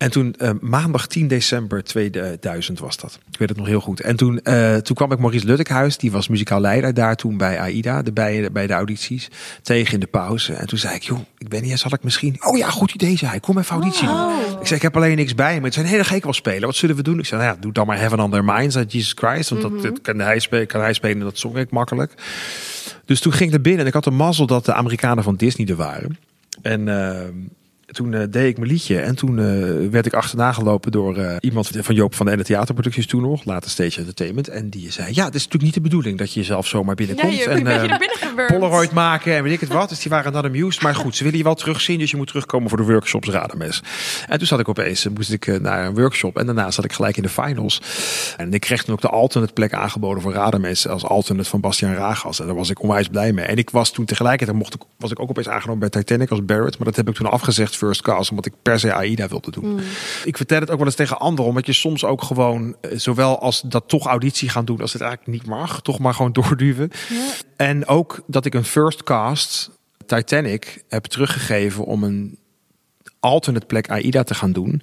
[0.03, 3.19] En toen eh, maandag 10 december 2000 was dat.
[3.31, 4.01] Ik weet het nog heel goed.
[4.01, 7.59] En toen, eh, toen kwam ik Maurice Luttekhuis, die was muzikaal leider daar toen bij
[7.59, 9.29] AIDA, de, bij, bij de audities,
[9.61, 10.53] tegen in de pauze.
[10.53, 12.35] En toen zei ik, joh, ik ben hier, zal ik misschien...
[12.39, 13.39] Oh ja, goed idee, zei hij.
[13.39, 14.29] Kom even auditie doen.
[14.59, 15.65] Ik zei, ik heb alleen niks bij me.
[15.65, 16.61] Het zijn hele gek wel spelen.
[16.61, 17.19] Wat zullen we doen?
[17.19, 19.49] Ik zei, nou ja, doe dan maar Heaven on Their Minds uit Jesus Christ.
[19.49, 22.13] Want dat, dat kan, hij spelen, kan hij spelen en dat zong ik makkelijk.
[23.05, 25.67] Dus toen ging ik naar binnen en ik de mazzel dat de Amerikanen van Disney
[25.67, 26.17] er waren.
[26.61, 27.19] En uh,
[27.93, 31.35] toen uh, deed ik mijn liedje en toen uh, werd ik achterna gelopen door uh,
[31.39, 34.47] iemand van Joop van de Ende Theaterproducties toen nog, later Stage Entertainment.
[34.47, 37.35] En die zei, ja, het is natuurlijk niet de bedoeling dat je jezelf zomaar binnenkomt.
[37.35, 39.89] Ja, en uh, Polaroid maken en weet ik het wat.
[39.89, 40.81] Dus die waren not amused.
[40.81, 43.83] Maar goed, ze willen je wel terugzien, dus je moet terugkomen voor de workshops Rademes.
[44.27, 47.17] En toen zat ik opeens, moest ik naar een workshop en daarna zat ik gelijk
[47.17, 47.81] in de finals.
[48.37, 51.93] En ik kreeg toen ook de alternate plek aangeboden voor Rademes als alternate van Bastiaan
[51.93, 52.39] Ragas.
[52.39, 53.45] En daar was ik onwijs blij mee.
[53.45, 56.45] En ik was toen tegelijkertijd, mocht ik, was ik ook opeens aangenomen bij Titanic als
[56.45, 56.77] Barrett.
[56.77, 59.71] Maar dat heb ik toen afgezegd, first cast, omdat ik per se AIDA wilde doen.
[59.71, 59.79] Mm.
[60.23, 63.61] Ik vertel het ook wel eens tegen anderen, omdat je soms ook gewoon, zowel als
[63.61, 66.91] dat toch auditie gaan doen, als het eigenlijk niet mag, toch maar gewoon doorduwen.
[67.09, 67.31] Ja.
[67.55, 69.69] En ook dat ik een first cast
[70.05, 72.37] Titanic heb teruggegeven om een
[73.23, 74.81] alternate plek AIDA te gaan doen.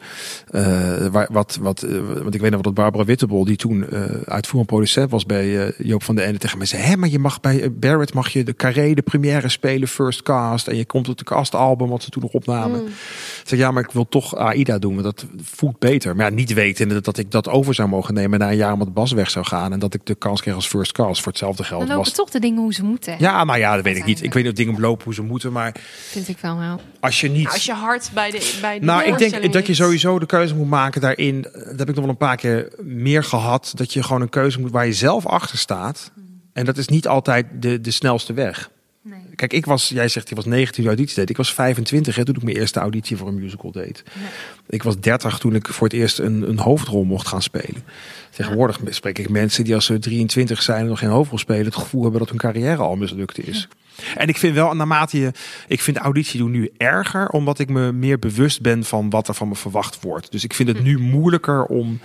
[0.51, 4.03] Uh, waar, wat, wat, uh, want ik weet nog dat Barbara Wittebol, die toen uh,
[4.25, 7.41] uitvoerend producent was bij Joop van de Ende, tegen mij zei: Hé, maar je mag
[7.41, 10.69] bij Barrett mag je de Carré, de première spelen, first cast.
[10.69, 12.81] En je komt op de castalbum, wat ze toen nog opnamen.
[12.81, 12.87] Mm.
[12.87, 16.17] Ik zeg: Ja, maar ik wil toch AIDA doen, want dat voelt beter.
[16.17, 18.95] Maar ja, niet weten dat ik dat over zou mogen nemen na een jaar omdat
[18.95, 19.73] Bas weg zou gaan.
[19.73, 21.81] En dat ik de kans kreeg als first cast voor hetzelfde geld.
[21.81, 22.15] Dan lopen was...
[22.15, 23.17] toch de dingen hoe ze moeten.
[23.19, 24.23] Ja, nou ja, dat weet ik niet.
[24.23, 25.75] Ik weet niet of dingen lopen hoe ze moeten, maar.
[26.11, 26.81] Vind ik wel wel.
[27.01, 27.43] Als je niet.
[27.43, 28.59] Nou, als je hard bij de.
[28.61, 31.43] Bij de nou, ik denk dat je sowieso de keuze moet maken daarin.
[31.43, 33.73] Dat heb ik nog wel een paar keer meer gehad.
[33.75, 36.11] Dat je gewoon een keuze moet waar je zelf achter staat.
[36.53, 38.71] En dat is niet altijd de, de snelste weg.
[39.03, 39.21] Nee.
[39.35, 41.31] Kijk, ik was, jij zegt je was 19 auditie deed.
[41.31, 44.03] Ik was 25 hè, toen ik mijn eerste auditie voor een musical deed.
[44.15, 44.29] Nee.
[44.69, 47.85] Ik was 30 toen ik voor het eerst een, een hoofdrol mocht gaan spelen.
[48.31, 48.93] Tegenwoordig ja.
[48.93, 52.03] spreek ik mensen die als ze 23 zijn en nog geen hoofdrol spelen, het gevoel
[52.03, 53.69] hebben dat hun carrière al mislukt is.
[53.71, 53.77] Ja.
[54.17, 55.31] En ik vind wel, naarmate je.
[55.69, 59.35] Ik vind auditie doen nu erger, omdat ik me meer bewust ben van wat er
[59.35, 60.33] van me verwacht wordt.
[60.33, 62.01] Dus ik vind het nu moeilijker om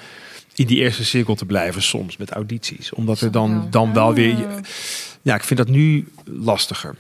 [0.56, 2.94] in die eerste cirkel te blijven soms met audities.
[2.94, 4.36] Omdat er dan, dan wel weer.
[5.22, 6.96] Ja, ik vind dat nu lastiger.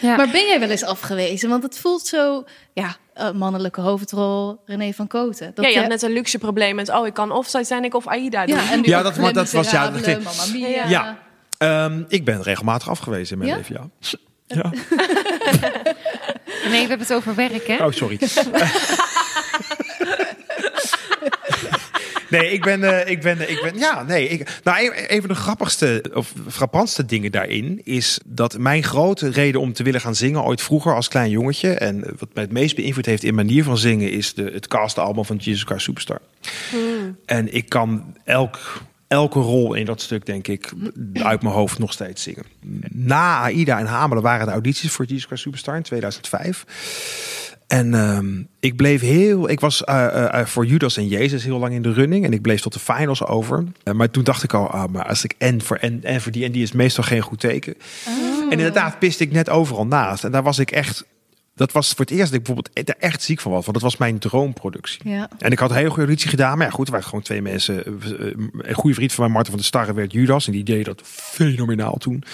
[0.00, 0.16] Ja.
[0.16, 1.48] Maar ben jij wel eens afgewezen?
[1.48, 5.52] Want het voelt zo, ja, eh, mannelijke hoofdrol, René van Koten.
[5.54, 6.90] Dat ja, je je- had net een luxe probleem met...
[6.90, 8.56] oh, ik kan of Titanic of Aida doen.
[8.56, 10.88] ja, en nu Ja, ook dat- maar Les dat was- ja, dat Mia.
[10.88, 11.18] Ja.
[11.58, 13.56] Ehm, ik ben regelmatig afgewezen in mijn Ja?
[13.56, 14.16] leven, ja.
[14.46, 14.72] ja.
[16.64, 17.84] Nee, we hebben het over werk, hè?
[17.84, 18.18] Oh, sorry.
[22.30, 24.28] nee, ik ben, eh, ik ben, ik ben, ja, nee.
[24.28, 29.30] Ik, nou, een, een van de grappigste of frappantste dingen daarin is dat mijn grote
[29.30, 32.52] reden om te willen gaan zingen ooit vroeger als klein jongetje en wat mij het
[32.52, 36.20] meest beïnvloed heeft in manier van zingen is de, het castalbum van Jesus Christ Superstar.
[37.26, 38.82] En ik kan elk,
[39.14, 40.72] elke rol in dat stuk, denk ik,
[41.12, 42.44] uit mijn hoofd nog steeds zingen.
[42.90, 46.64] Na Aida en Hamelen waren de audities voor Jesus Christ Superstar in 2005.
[47.66, 49.50] En ehm, ik bleef heel.
[49.50, 52.24] Ik was eh, eh, eh, voor Judas en Jezus heel lang in de running.
[52.24, 53.64] En ik bleef tot de finals over.
[53.92, 56.44] Maar toen dacht ik al, ah, maar als ik en voor en, en voor die
[56.44, 57.74] en die is meestal geen goed teken.
[58.50, 60.24] En inderdaad, piste ik net overal naast.
[60.24, 61.04] En daar was ik echt.
[61.56, 63.64] Dat was voor het eerst dat ik bijvoorbeeld er echt ziek van was.
[63.64, 65.08] Want dat was mijn droomproductie.
[65.08, 65.28] Ja.
[65.38, 66.58] En ik had een hele goede auditie gedaan.
[66.58, 67.84] Maar ja, goed, er waren gewoon twee mensen.
[67.84, 70.46] Eh, eh, Een goede vriend van mij, Marten van der Starre, werd Judas.
[70.46, 72.24] En die deed dat fenomenaal toen.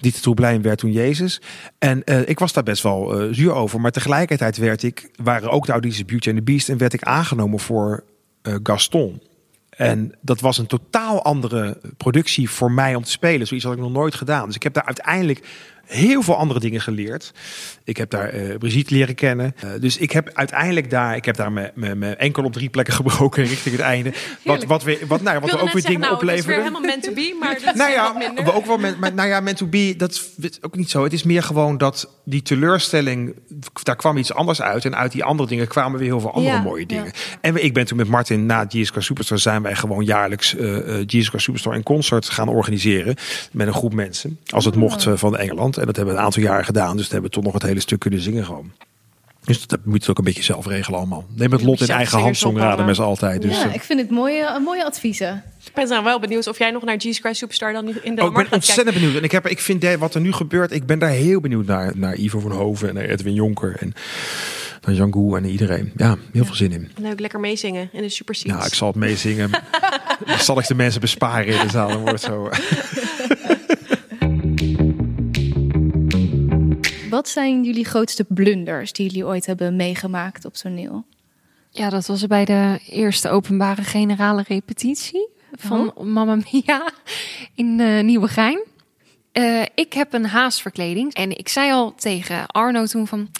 [0.00, 1.40] Dieter Troeblein werd toen Jezus.
[1.78, 3.80] En eh, ik was daar best wel eh, zuur over.
[3.80, 6.68] Maar tegelijkertijd werd ik, waren ook de audities Beauty and the Beast.
[6.68, 8.04] En werd ik aangenomen voor
[8.42, 9.22] eh, Gaston.
[9.70, 13.46] En dat was een totaal andere productie voor mij om te spelen.
[13.46, 14.46] Zoiets had ik nog nooit gedaan.
[14.46, 15.46] Dus ik heb daar uiteindelijk
[15.90, 17.32] heel veel andere dingen geleerd.
[17.84, 19.54] Ik heb daar eh, Brigitte leren kennen.
[19.60, 23.44] Eh, dus ik heb uiteindelijk daar, ik heb daar mijn- enkel op drie plekken gebroken
[23.44, 24.12] richting het einde.
[24.44, 26.56] Wat, wat, weer, wat, nou, ja, wat er ook weer dingen nou, het is weer
[26.56, 28.44] helemaal meant to be, maar dat is Nou ja, minder.
[28.44, 31.02] we ook wel maar, nou ja, meant to be, dat is ook niet zo.
[31.04, 33.34] Het is meer gewoon dat die teleurstelling,
[33.82, 34.84] daar kwam iets anders uit.
[34.84, 36.86] En uit die andere dingen kwamen weer heel veel andere Ja, mooie ja.
[36.86, 37.12] dingen.
[37.40, 40.98] En we- ik ben toen met Martin na GSK Superstar zijn wij gewoon jaarlijks eh
[41.00, 43.14] eh, GSK Superstar en concert gaan organiseren
[43.52, 44.38] met een groep mensen.
[44.46, 45.78] Als het mocht eh, van Engeland.
[45.80, 46.96] En dat hebben we een aantal jaren gedaan.
[46.96, 48.72] Dus dan hebben we toch nog het hele stuk kunnen zingen gewoon.
[49.44, 51.26] Dus dat moet je ook een beetje zelf regelen allemaal.
[51.36, 53.42] Neem het Ja, lot in eigen hand, zongraden met z'n altijd.
[53.42, 55.42] Dus, ja, eh, ik vind het mooie, eh, mooie adviezen.
[55.64, 58.14] Ik ben dan wel benieuwd of jij nog naar Jesus Christ Superstar dan nu in
[58.14, 59.14] de Oh, ik ben ontzettend benieuwd.
[59.16, 61.92] En ik, heb, ik vind wat er nu gebeurt, ik ben daar heel benieuwd naar.
[61.96, 63.92] Naar Ivo van Hoven en naar Edwin Jonker en
[64.80, 65.92] naar Django en iedereen.
[65.96, 66.90] Ja, heel veel zin in.
[66.96, 68.38] Leuk, lekker meezingen in de Super.
[68.44, 69.50] Nou, ik zal het meezingen.
[70.26, 71.88] Dan zal ik de mensen besparen in de zaal.
[71.88, 72.48] Dan wordt zo.
[77.20, 81.04] Wat zijn jullie grootste blunders die jullie ooit hebben meegemaakt op toneel?
[81.70, 86.92] Ja, dat was bij de eerste openbare generale repetitie van Mamma Mia
[87.54, 88.66] in eh Nieuwegein.
[89.32, 93.30] Eh, ik heb een haasverkleding en ik zei al tegen Arno toen van...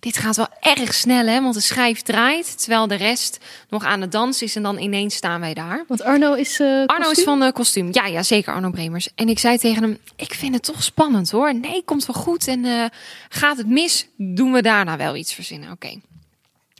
[0.00, 2.58] dit gaat wel erg snel hè, want de schijf draait...
[2.60, 5.84] terwijl de rest nog aan het dansen is en dan ineens staan wij daar.
[5.88, 6.60] Want Arno is.
[6.60, 7.88] eh, Arno is van de kostuum.
[7.92, 9.08] Ja, ja, zeker Arno Bremers.
[9.14, 11.54] En ik zei tegen hem, ik vind het toch spannend hoor.
[11.54, 12.48] Nee, komt wel goed.
[12.48, 12.90] En
[13.28, 15.70] gaat het mis, doen we daarna wel iets verzinnen.
[15.70, 16.00] Oké.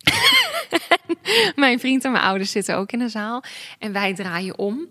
[1.56, 3.42] mijn vriend en mijn ouders zitten ook in de zaal.
[3.78, 4.86] En wij draaien om.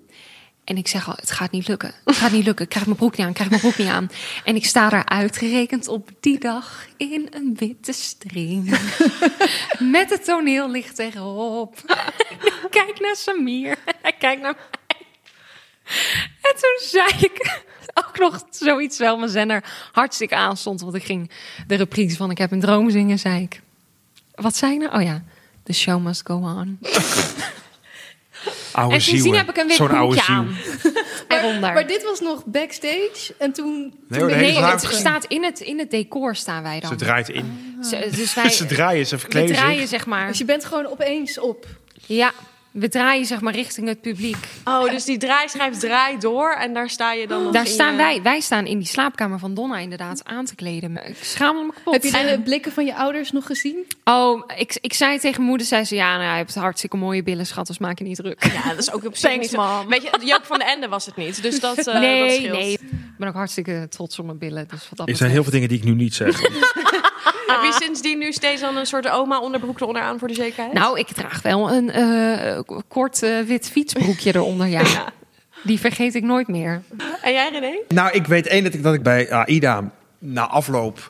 [0.63, 1.93] En ik zeg al, het gaat niet lukken.
[2.06, 2.65] Het gaat niet lukken.
[2.65, 3.28] Ik krijg mijn broek niet aan.
[3.28, 4.10] Ik krijg mijn broek niet aan.
[4.43, 8.69] En ik sta daar uitgerekend op die dag in een witte string.
[9.95, 11.78] Met het toneellicht erop.
[12.63, 13.78] ik kijk naar Samir.
[13.86, 15.08] En hij kijkt naar mij.
[16.41, 17.62] En toen zei ik
[17.93, 20.82] ook nog zoiets wel mijn zender hartstikke aanstond.
[20.82, 21.32] Want ik ging
[21.67, 23.62] de reprise van Ik heb een droom zingen, zei ik.
[24.36, 24.95] Wat zei ik nou?
[24.95, 25.23] Oh ja,
[25.63, 26.80] the show must go on.
[28.71, 30.58] Oude en sindsdien heb ik een wit Zo'n oude aan.
[31.27, 31.73] Eronder.
[31.73, 33.93] Maar dit was nog backstage en toen.
[34.08, 36.89] Nee, toen Nee, het staat in het, in het decor staan wij dan.
[36.89, 37.75] Ze draait in.
[37.89, 39.89] Ze- dus wij, Ze draaien, ze we verkleden draaien zich.
[39.89, 40.27] zeg maar.
[40.27, 41.65] Dus je bent gewoon opeens op.
[42.06, 42.32] Ja,
[42.74, 44.38] we draaien zeg maar richting het publiek.
[44.64, 47.98] Oh, dus die draaischijf draait door en daar sta je dan nog Daar staan je-
[47.98, 51.08] wij, wij staan in die slaapkamer van Donna inderdaad aan te kleden.
[51.08, 51.94] Ik schaam me kapot.
[51.94, 53.86] Heb je de blikken van je ouders nog gezien?
[54.04, 57.46] Oh, ik, ik zei tegen moeder, zei ze, ja, nou, je hebt hartstikke mooie billen,
[57.46, 58.44] schat, dus maak je niet druk.
[58.54, 59.88] Ja, dat is ook op zich niet mom.
[59.88, 62.58] Weet je, Joop van de Ende was het niet, dus dat, eh dat nee, scheelt.
[62.58, 62.72] nee.
[62.74, 64.68] Ik ben ook hartstikke trots op mijn billen.
[64.68, 66.42] Dus wat dat Er zijn heel veel dingen die ik nu niet zeg.
[67.62, 70.74] Heb je sindsdien nu steeds dan een soort oma onderbroek eronder aan voor de zekerheid?
[70.74, 74.84] Nou, ik draag wel een eh, kort eh, wit fietsbroekje eronder, ja.
[75.63, 76.82] Die vergeet ik nooit meer.
[77.22, 77.80] En jij René?
[77.88, 81.10] Nou, ik weet één dat ik, dat ik bij AIDA na afloop.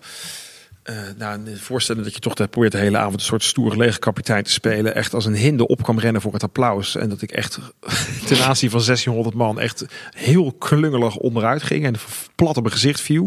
[0.83, 4.51] eh nou, voorstellen dat je toch probeert de hele avond een soort stoere legerkapitein te
[4.51, 4.95] spelen.
[4.95, 6.95] Echt als een hinde op kwam rennen voor het applaus.
[6.95, 7.59] En dat ik echt
[8.27, 11.85] ten aanzien van 1600 man echt heel klungelig onderuit ging.
[11.85, 11.95] En
[12.35, 13.25] plat op mijn gezicht viel.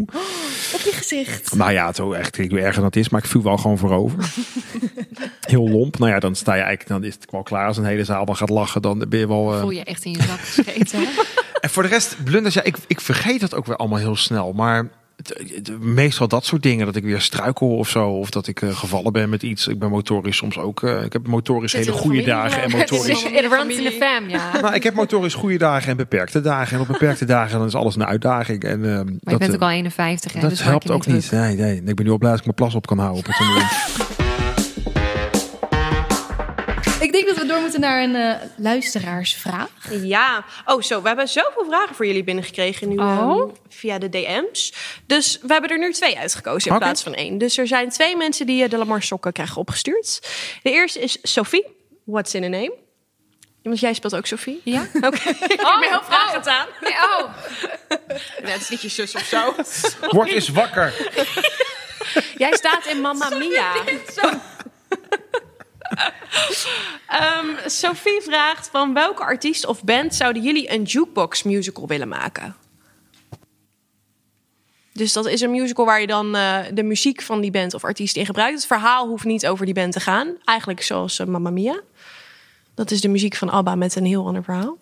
[0.72, 1.54] Op je gezicht.
[1.54, 2.38] Nou ja, zo echt.
[2.38, 4.18] Ik weet erger dan het is, maar ik viel wel gewoon voorover.
[5.40, 5.98] Heel lomp.
[5.98, 8.24] Nou ja, dan sta je eigenlijk, dan is het wel klaar als een hele zaal
[8.24, 8.82] dan gaat lachen.
[8.82, 9.52] Dan ben je wel.
[9.54, 11.00] eh, Voel je echt in je zak gescheten.
[11.60, 14.52] En voor de rest, blunders, ja, ik, ik vergeet dat ook weer allemaal heel snel.
[14.52, 14.88] Maar
[15.80, 16.86] meestal dat soort dingen.
[16.86, 18.08] Dat ik weer struikel of zo.
[18.08, 19.66] Of dat ik eh, gevallen ben met iets.
[19.66, 20.82] Ik ben motorisch soms ook.
[20.82, 23.24] eh, ik heb motorisch hele goede familie, dagen en maar- motorisch.
[23.24, 24.50] It runs in the fam, ja.
[24.60, 26.74] Nou, ik heb motorisch goede dagen en beperkte dagen.
[26.76, 28.62] En op beperkte dagen dan is alles een uitdaging.
[28.64, 30.40] En, eh, Maar je dat, bent eh, ook al 51, hè?
[30.40, 31.30] dat dus helpt je ook niet.
[31.30, 31.82] Nee, nee.
[31.84, 33.36] Ik ben nu al blij dat ik mijn plas op kan houden op het.
[37.00, 39.68] Ik denk dat we door moeten naar een eh, luisteraarsvraag.
[40.02, 40.44] Ja.
[40.64, 41.02] Oh, zo.
[41.02, 43.40] We hebben zoveel vragen voor jullie binnengekregen nu Oh.
[43.40, 44.72] ehm, via de DM's.
[45.06, 47.38] Dus we hebben er nu twee uitgekozen in plaats van één.
[47.38, 50.20] Dus er zijn twee mensen die eh, de Lamar sokken krijgen opgestuurd.
[50.62, 51.66] De eerste is Sophie.
[52.04, 52.74] What's in a name?
[53.62, 54.60] Want jij speelt ook Sophie?
[54.64, 54.86] Ja?
[54.94, 55.06] Oké.
[55.30, 56.66] ik heb me heel vraag gedaan.
[56.80, 57.28] Nee, oh.
[58.42, 59.54] Nee, het is niet je zus of zo.
[60.08, 60.92] Word eens wakker.
[62.36, 63.72] Jij staat in Mamma Mia.
[67.06, 72.56] Ehm, Sophie vraagt van welke artiest of band zouden jullie een jukebox musical willen maken?
[74.92, 77.84] Dus dat is een musical waar je dan eh, de muziek van die band of
[77.84, 78.54] artiest in gebruikt.
[78.56, 80.34] Het verhaal hoeft niet over die band te gaan.
[80.44, 81.80] Eigenlijk zoals uh, Mamma Mia.
[82.74, 84.78] Dat is de muziek van ABBA met een heel ander verhaal.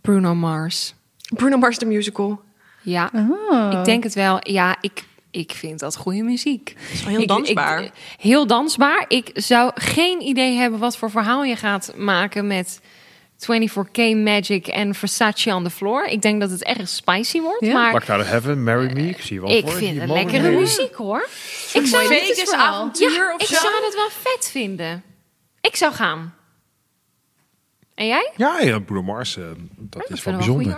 [0.00, 0.94] Bruno Mars.
[1.34, 2.40] Bruno Mars de musical.
[2.82, 3.10] Ja,
[3.50, 3.72] Oh.
[3.78, 4.38] ik denk het wel.
[4.40, 5.04] Ja, ik,
[5.38, 6.74] ik vind dat goede muziek.
[6.92, 7.82] is wel heel Ik- dansbaar.
[7.82, 9.04] ik- heel dansbaar.
[9.08, 12.80] Ik zou geen idee hebben wat voor verhaal je gaat maken met
[13.36, 16.04] 24K Magic en Versace on the floor.
[16.04, 17.64] Ik denk dat het erg spicy wordt.
[17.64, 17.72] Ja.
[17.72, 19.08] Maar Like out of heaven, marry me.
[19.08, 19.72] Ik zie je wel ik voor.
[19.78, 21.28] vind het lekkere muziek hoor.
[21.72, 23.54] Ik zou, Vegas avontuur ja, of ik zo.
[23.54, 25.02] zou het wel vet vinden.
[25.60, 26.34] Ik zou gaan.
[27.94, 28.30] En jij?
[28.36, 29.44] Ja, ja, Bruno Mars, eh,
[29.76, 30.76] dat Ik is wel wel een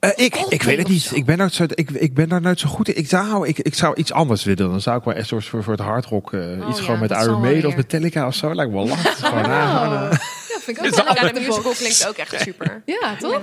[0.00, 1.10] Eh, ik, ik weet het niet.
[1.14, 2.96] Ik ben, nooit zo, ik, ik ben daar nooit zo goed in.
[2.96, 4.70] Ik zou, ik, ik zou iets anders willen.
[4.70, 7.00] Dan zou ik wel echt soort voor, voor het hardrock eh, iets Oh ja, gewoon
[7.00, 7.76] met Iron Maiden of.
[7.76, 8.54] Metallica of zo.
[8.54, 8.96] Lijkt me wel.
[8.96, 10.18] Gewoon, ah, gewoon, eh.
[10.48, 12.82] Ja, vind ik ook out de musical klinkt ook echt super.
[13.00, 13.42] Ja, toch?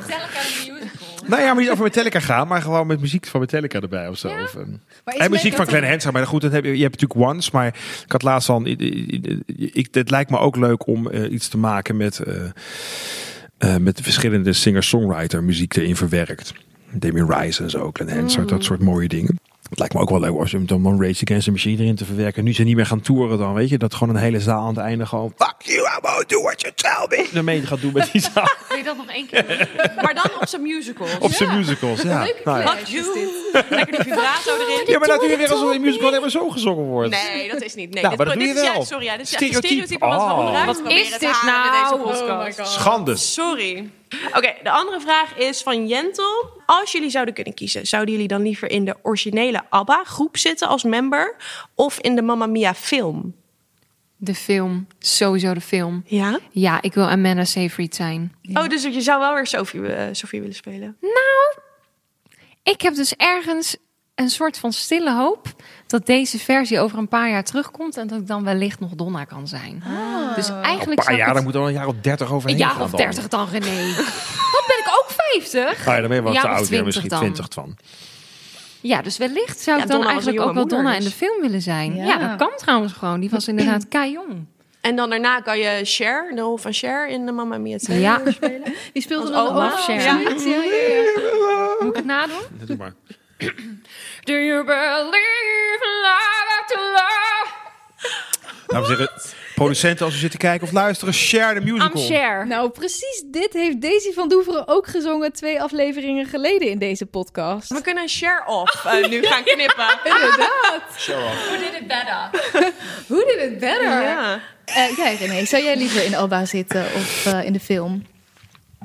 [1.27, 4.17] Nou ja, maar niet over Metallica gaan, maar gewoon met muziek van Metallica erbij of
[4.17, 4.27] zo.
[4.27, 6.13] Of, ehm, en muziek van Glenn Hansard.
[6.13, 7.49] Maar goed, dat heb je, je hebt natuurlijk Once.
[7.53, 8.65] Maar ik had laatst al...
[8.65, 8.79] Ik,
[9.73, 12.21] ik, het lijkt me ook leuk om eh, iets te maken met...
[13.57, 16.53] eh, met verschillende singer-songwriter muziek erin verwerkt.
[16.91, 19.39] Damien Rice en zo, Glenn Hansard, dat soort mooie dingen.
[19.69, 21.95] Het lijkt me ook wel leuk als je hem dan Rage Against the Machine erin
[21.95, 22.43] te verwerken.
[22.43, 23.77] Nu ze niet meer gaan toeren dan, weet je.
[23.77, 25.33] Dat gewoon een hele zaal aan het einde gewoon...
[25.37, 27.27] Fuck you, I won't do what you tell me.
[27.33, 28.49] Daarmee gaat doen met die zaal.
[28.69, 29.57] Wil je dat nog één keer doen?
[30.03, 31.07] Maar dan op zijn musical.
[31.19, 32.23] Op zijn musicals, ja.
[32.23, 32.67] Leuke Nou ja.
[32.67, 33.05] Fuck you.
[33.69, 34.83] Lekker die vibrato erin.
[34.91, 37.09] Ja, maar laten we weer alsof een musical helemaal zo gezongen wordt.
[37.09, 37.93] Nee, dat is niet.
[37.93, 38.85] Nee, Nou, dit, maar dat dit doe je is wel.
[38.85, 39.65] sorry, ja, dit is Stereotype.
[39.67, 40.37] stereotype wat we Oh.
[40.39, 42.51] onderuit Wat proberen is te dit halen in nou?
[42.51, 42.65] deze Oh.
[42.65, 43.15] Schande.
[43.15, 43.89] Sorry.
[44.33, 46.61] Oké, de andere vraag is van Jentel.
[46.65, 50.83] Als jullie zouden kunnen kiezen, zouden jullie dan liever in de originele ABBA-groep zitten als
[50.83, 51.35] member
[51.75, 53.35] of in de Mamma Mia film?
[54.17, 54.87] De film.
[54.99, 56.03] Sowieso de film.
[56.05, 56.39] Ja.
[56.51, 58.35] Ja, ik wil Amanda Seyfried zijn.
[58.53, 60.97] Oh, dus je zou wel weer Sophie, eh, Sophie willen spelen?
[62.63, 63.77] Ik heb dus ergens
[64.15, 65.47] een soort van stille hoop
[65.87, 69.23] dat deze versie over een paar jaar terugkomt en dat ik dan wellicht nog Donna
[69.23, 69.83] kan zijn.
[70.35, 72.55] Dus Een eigenlijk paar zou ik jaar, het- moet al een jaar of dertig overheen
[72.55, 72.99] een jaar gaan of dan.
[72.99, 73.65] 30 dan, René.
[74.55, 75.85] Dan ben ik ook 50.
[75.85, 77.19] Nou ja, dan ben je wel Een te oud, weer 20 misschien dan.
[77.19, 77.77] 20 van.
[78.81, 81.09] Ja, dus wellicht zou Ja, ik dan Donna een eigenlijk ook wel Donna in dus-
[81.09, 81.95] de film willen zijn.
[81.95, 82.05] Ja.
[82.05, 83.19] Ja, dat kan trouwens gewoon.
[83.19, 84.45] Die was inderdaad kei jong.
[84.81, 87.99] En dan daarna kan je Cher, de rol van Cher in de Mamma Mia 2
[87.99, 88.21] Ja.
[88.27, 88.63] spelen.
[88.93, 89.71] Die speelde Als dan oma.
[89.71, 89.95] ook Cher.
[89.95, 91.75] Ja, ja, ja.
[91.79, 92.41] Moet ik het nadoen?
[92.65, 92.93] Doe maar.
[94.27, 97.47] Do you believe in love after love?
[98.67, 99.11] Dames en heren,
[99.55, 102.01] producenten als u zit te kijken of luisteren, share the musical.
[102.01, 102.47] I'm Cher.
[102.47, 107.69] Nou, precies dit heeft Daisy van Doeveren ook gezongen twee afleveringen geleden in deze podcast.
[107.69, 109.99] We kunnen Cher off eh, nu gaan knippen.
[110.03, 110.83] Inderdaad.
[111.05, 112.29] Who did it better?
[113.07, 114.01] Who did it better?
[114.01, 114.41] Ja.
[114.65, 118.05] Eh, jij René, zou jij liever in Alba zitten of eh, in de film?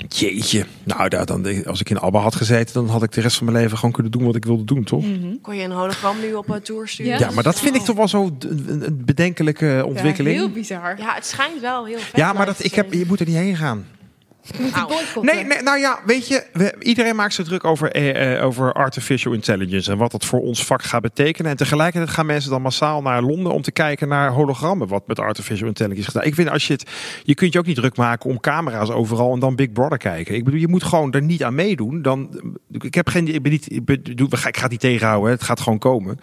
[0.09, 0.67] Jeetje.
[0.85, 3.47] Nou, daar, dan, als ik in Abba had gezeten, dan had ik de rest van
[3.47, 5.05] mijn leven gewoon kunnen doen wat ik wilde doen, toch?
[5.43, 7.13] Kon je een hologram nu op een tour sturen?
[7.13, 7.19] Ja.
[7.19, 10.37] Ja, maar dat vind ik toch wel zo een bedenkelijke ontwikkeling.
[10.37, 10.99] heel Ja, bizar.
[10.99, 12.33] Ja, het schijnt wel heel vet.
[12.33, 13.87] maar dat, ik heb, je moet er niet heen gaan.
[15.21, 18.73] Nee, nee, nou ja, weet je, we, iedereen maakt zich druk over, eh, eh, over
[18.73, 21.51] artificial intelligence en wat dat voor ons vak gaat betekenen.
[21.51, 25.19] En tegelijkertijd gaan mensen dan massaal naar Londen om te kijken naar hologrammen, wat met
[25.19, 26.27] artificial intelligence gedaan.
[26.27, 26.91] Ik vind als je het,
[27.23, 30.35] je kunt je ook niet druk maken om camera's overal en dan Big Brother kijken.
[30.35, 32.03] Ik bedoel, je moet gewoon er niet aan meedoen.
[32.03, 35.43] Dan, ik heb geen, ik ben niet, ik, bedoel, ik ga het niet tegenhouden, het
[35.43, 36.19] gaat gewoon komen.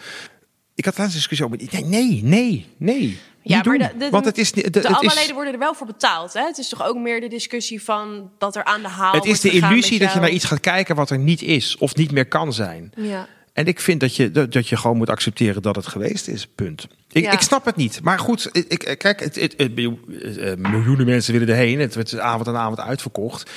[0.80, 3.20] Ik had laatst een discussie over, nee, nee, nee, nee.
[3.42, 5.88] Ja, maar de- de- want het is De het is, ABBA-leden worden er wel voor
[5.88, 6.34] betaald.
[6.34, 6.42] Hè?
[6.42, 9.40] Het is toch ook meer de discussie van dat er aan de haal het is
[9.40, 12.26] de illusie dat je naar iets gaat kijken wat er niet is of niet meer
[12.28, 12.92] kan zijn.
[12.96, 13.28] Ja.
[13.54, 16.48] En ik vind dat je, dat, je gewoon moet accepteren dat het geweest is.
[16.56, 16.88] Punt.
[17.12, 17.32] Ik, Ja.
[17.32, 18.00] ik snap het niet.
[18.04, 21.80] Maar goed, ik, ik- kijk, het, het, het- eh, miljoenen mensen willen erheen.
[21.80, 23.50] Het werd avond aan avond uitverkocht.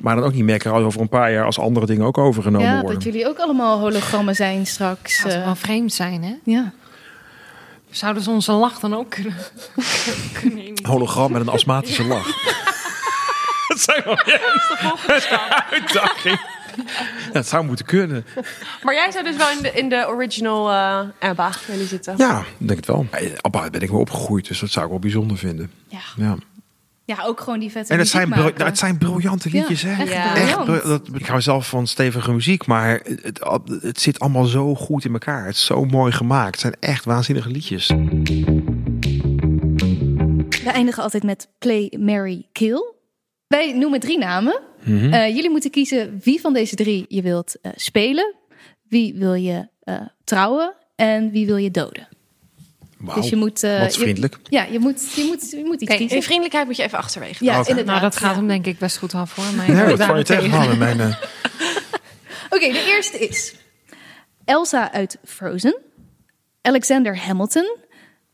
[0.00, 2.74] Maar dan ook niet als over een paar jaar als andere dingen ook overgenomen Ja,
[2.80, 2.94] worden.
[2.94, 5.16] dat jullie ook allemaal hologrammen zijn straks.
[5.16, 6.34] Zou toch eh, wel vreemd zijn, hè?
[6.44, 6.72] ja.
[7.90, 9.34] Zouden ze onze lach dan ook kunnen?
[10.82, 12.26] Hologram met een astmatische lach.
[13.68, 16.40] dat zijn wel ja, uitdaging.
[16.76, 18.24] Ja, het zou moeten kunnen.
[18.82, 22.14] Maar jij zou dus wel in de, in de original eh ABBA willen zitten.
[22.16, 23.06] Ja, denk het wel.
[23.10, 25.70] Eh, Abba ben ik wel opgegroeid, dus dat zou ik wel bijzonder vinden.
[25.88, 25.98] Ja.
[26.16, 26.36] Ja.
[27.16, 28.64] Ja, ook gewoon die vette En het zijn, maken.
[28.64, 30.02] het zijn briljante liedjes, Ja, hè?
[30.02, 30.32] echt Ja.
[30.32, 30.68] briljant.
[30.68, 33.40] Echt, dat, ik hou zelf van stevige muziek, maar het,
[33.82, 35.46] het zit allemaal zo goed in elkaar.
[35.46, 36.50] Het is zo mooi gemaakt.
[36.50, 37.86] Het zijn echt waanzinnige liedjes.
[40.64, 42.92] We eindigen altijd met Play, Mary, Kill.
[43.46, 44.60] Wij noemen drie namen.
[44.84, 45.12] Mhm.
[45.12, 48.34] Eh, jullie moeten kiezen wie van deze drie je wilt eh, spelen.
[48.88, 52.08] Wie wil je eh, trouwen en wie wil je doden.
[53.14, 53.62] Dus je moet...
[53.62, 54.36] eh, wat je- vriendelijk.
[54.44, 56.16] ja, je moet, je moet, je moet iets kiezen.
[56.16, 57.44] In vriendelijkheid moet je even achterwege.
[57.44, 57.68] Ja, Oké.
[57.68, 57.94] inderdaad.
[58.00, 58.36] Nou, dat gaat ja.
[58.36, 59.44] hem denk ik best goed af, hoor.
[59.56, 61.00] Maar Nee, val je tegenaan mijn...
[61.00, 61.06] eh,
[62.54, 63.54] Oké, de eerste is
[64.44, 65.76] Elsa uit Frozen,
[66.62, 67.76] Alexander Hamilton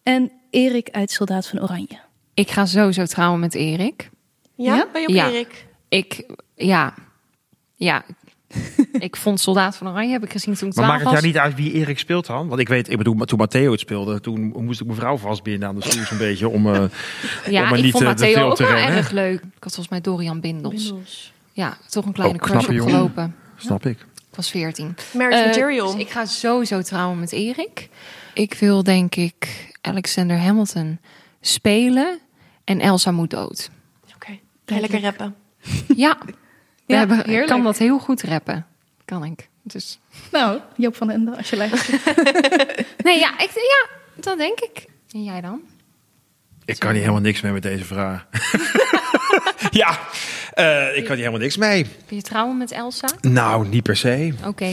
[0.03, 1.99] en Erik uit Soldaat van Oranje.
[2.35, 4.11] Ik ga sowieso trouwen met Erik.
[4.57, 4.77] Ja?
[4.77, 4.87] Ja?
[4.93, 5.29] Ben je Ja.
[5.31, 5.67] Erik?
[5.89, 6.95] Ik, ja,
[7.75, 8.05] ja.
[8.99, 11.13] ik vond Soldaat van Oranje, heb ik gezien toen ik Maar maakt het was.
[11.21, 12.49] jou niet uit wie Erik speelt dan?
[12.49, 15.75] Want ik weet, ik bedoel, toen Matteo het speelde, toen moest ik mevrouw vastbinden aan
[15.75, 16.75] de stoel zo'n beetje om...
[16.75, 16.91] eh, om
[17.51, 18.97] Ja, maar ik niet, vond eh, de Matteo film ook te wel rennen, hè?
[18.99, 19.35] erg leuk.
[19.41, 20.93] Ik had volgens mij Dorian Bindels.
[21.53, 23.35] Ja, toch een kleine Oh, crush opgelopen.
[23.57, 23.99] Snap ik.
[24.01, 24.95] Ik was veertien.
[25.15, 25.93] Marriage Eh, Material.
[25.93, 27.89] dus ik ga sowieso trouwen met Erik.
[28.35, 30.99] Ik wil denk ik Alexander Hamilton
[31.41, 32.19] spelen
[32.65, 33.71] en Elsa moet dood.
[34.15, 35.35] Oké, je lekker rappen.
[35.97, 36.19] Ja,
[36.87, 37.47] Ja, hebben, heerlijk.
[37.49, 38.67] kan dat heel goed rappen.
[39.05, 39.49] Kan ik.
[39.63, 39.99] Dus
[40.33, 42.05] Nou, Joop van den Ende, als je luistert.
[43.05, 44.87] nee, ja, ik, ja, dat denk ik.
[45.11, 45.61] En jij dan?
[46.65, 48.27] Ik kan hier helemaal niks mee met deze vraag.
[49.71, 49.99] ja,
[50.53, 51.85] eh, ik kan hier helemaal niks mee.
[51.85, 53.09] Wil je trouwen met Elsa?
[53.21, 54.35] Nou, niet per se.
[54.45, 54.73] Oké.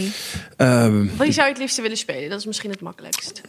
[0.57, 2.29] Ehm, Wie zou je het liefste willen spelen?
[2.29, 3.41] Dat is misschien het makkelijkst.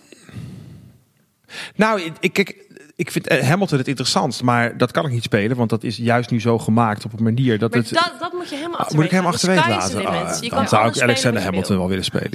[1.77, 2.64] nou, ik, ik, kijk,
[2.97, 5.97] ik vind eh, Hamilton het interessantst, maar dat kan ik niet spelen, want dat is
[5.97, 7.93] juist nu zo gemaakt op een manier dat Maar het...
[7.93, 9.81] dat, dat moet je helemaal Ah, achterwege moet ik hem laten.
[9.81, 10.51] achterwege laten?
[10.51, 12.31] Ah, dan zou ik Alexander Hamilton wel willen spelen,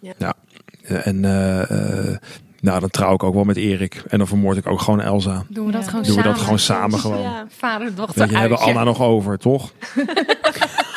[0.00, 0.14] ja.
[0.18, 0.34] Ja.
[1.04, 2.16] En eh, eh,
[2.60, 4.02] nou, dan trouw ik ook wel met Erik.
[4.08, 5.44] En dan vermoord ik ook gewoon Elsa.
[5.48, 5.88] Doen we dat Ja.
[5.88, 6.34] gewoon Doen we samen?
[6.34, 7.20] dat gewoon samen gewoon.
[7.20, 8.58] Ja, Vader, dochter, je, hebben.
[8.58, 9.72] Anna nog over, toch?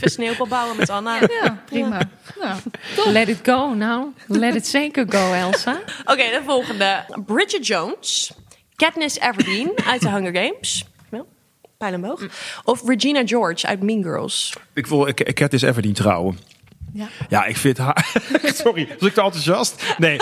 [0.00, 1.20] even sneeuwbal bouwen met Anna.
[1.20, 2.00] Ja, prima.
[2.40, 2.60] Nou,
[3.12, 4.12] Let it go nou.
[4.26, 5.80] Let it zeker go, Elsa.
[6.04, 7.04] Oké, de volgende.
[7.26, 8.32] Bridget Jones,
[8.76, 10.84] Katniss Everdeen uit de Hunger Games.
[11.10, 11.24] Ja,
[11.78, 12.26] Pijl en boog.
[12.64, 14.56] Of Regina George uit Mean Girls.
[14.74, 16.38] Ik wil ik, even niet trouwen.
[16.92, 17.08] Ja.
[17.28, 18.06] Ja, ik vind haar...
[18.62, 19.94] Sorry, was ik te enthousiast?
[19.98, 20.20] Nee.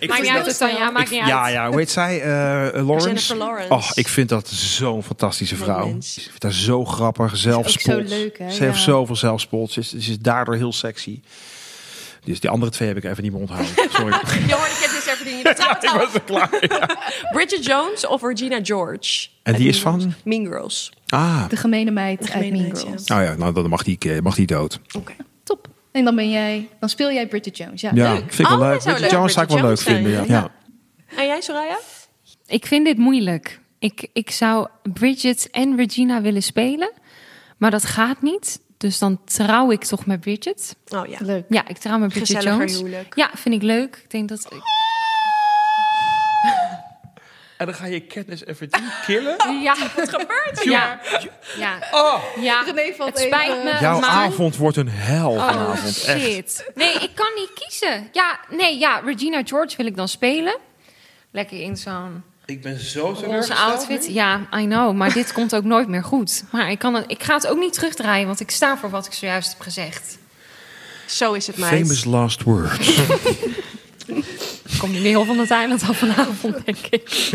[0.00, 0.90] Ik Maakt vind niet uit, Tanja.
[0.90, 1.52] Maakt ik- niet ja, uit.
[1.54, 2.20] ja, hoe heet zij?
[2.22, 3.06] Eh, eh, Lawrence?
[3.06, 3.72] Jennifer Lawrence.
[3.72, 5.88] Oh, ik vind dat zo'n fantastische vrouw.
[5.88, 7.94] Ik vind haar zo grappig, zelfspot.
[7.94, 8.50] ook zo leuk, hè?
[8.50, 8.82] Ze heeft Ja.
[8.82, 9.72] zoveel zelfspot.
[9.72, 11.20] Ze is, ze is daardoor heel sexy.
[12.24, 13.70] Dus die andere twee heb ik even niet meer onthouden.
[13.90, 14.06] Sorry.
[14.46, 15.36] Je hoorde Katniss Everdeen.
[15.36, 16.48] Je bent aan het ik was er klaar.
[16.60, 16.88] Ja.
[17.32, 19.28] Bridget Jones of Regina George.
[19.42, 20.14] En die is Mean van?
[20.24, 20.92] Mean Girls.
[21.08, 23.00] Ah, de gemene meid De uit Mean meid, Girls.
[23.02, 24.80] oh ja, nou dan mag die, eh, mag die dood.
[24.92, 25.12] Oké.
[25.92, 27.80] En dan ben jij, dan speel jij Bridget Jones.
[27.80, 28.32] Ja, Ja, leuk.
[28.32, 28.78] vind ik wel Oh, leuk.
[28.82, 30.12] Bridget leuk Jones zou ik wel leuk vinden.
[30.12, 30.24] Ja.
[30.26, 30.50] Ja.
[31.16, 31.78] En jij, Soraya?
[32.46, 33.60] Ik vind dit moeilijk.
[33.78, 36.92] Ik, ik zou Bridget en Regina willen spelen.
[37.58, 38.60] Maar dat gaat niet.
[38.76, 40.76] Dus dan trouw ik toch met Bridget.
[40.88, 41.16] Oh ja.
[41.20, 41.44] Leuk.
[41.48, 42.76] Ja, ik trouw met Bridget Gezelliger Jones.
[42.80, 43.16] huwelijk.
[43.16, 44.00] Ja, vind ik leuk.
[44.04, 44.48] Ik denk dat...
[47.60, 49.36] En dan ga je Katniss Everdeen killen?
[49.62, 50.72] Ja, wat gebeurt hier?
[50.72, 51.00] Ja,
[51.58, 51.78] ja.
[51.90, 52.62] Oh, ja.
[52.62, 54.10] René valt het spijt even- me, jouw maar...
[54.10, 56.04] avond wordt een hel Oh vanavond.
[56.04, 56.20] Echt.
[56.20, 56.70] shit.
[56.74, 58.08] Nee, ik kan niet kiezen.
[58.12, 60.56] Ja, nee, ja, Regina George wil ik dan spelen.
[61.30, 64.06] Lekker in zo'n Ik ben zo roze outfit.
[64.06, 66.44] Ja, I know, maar dit komt ook nooit meer goed.
[66.52, 69.06] Maar ik, kan het, ik ga het ook niet terugdraaien, want ik sta voor wat
[69.06, 70.18] ik zojuist heb gezegd.
[71.06, 71.80] Zo is het, meid.
[71.80, 72.98] Famous last words.
[74.80, 77.30] Komt niet heel van het eiland af vanavond, denk ik.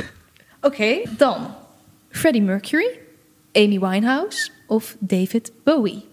[0.61, 1.55] Oké, dan
[2.09, 2.89] Freddie Mercury,
[3.53, 6.05] Amy Winehouse of David Bowie.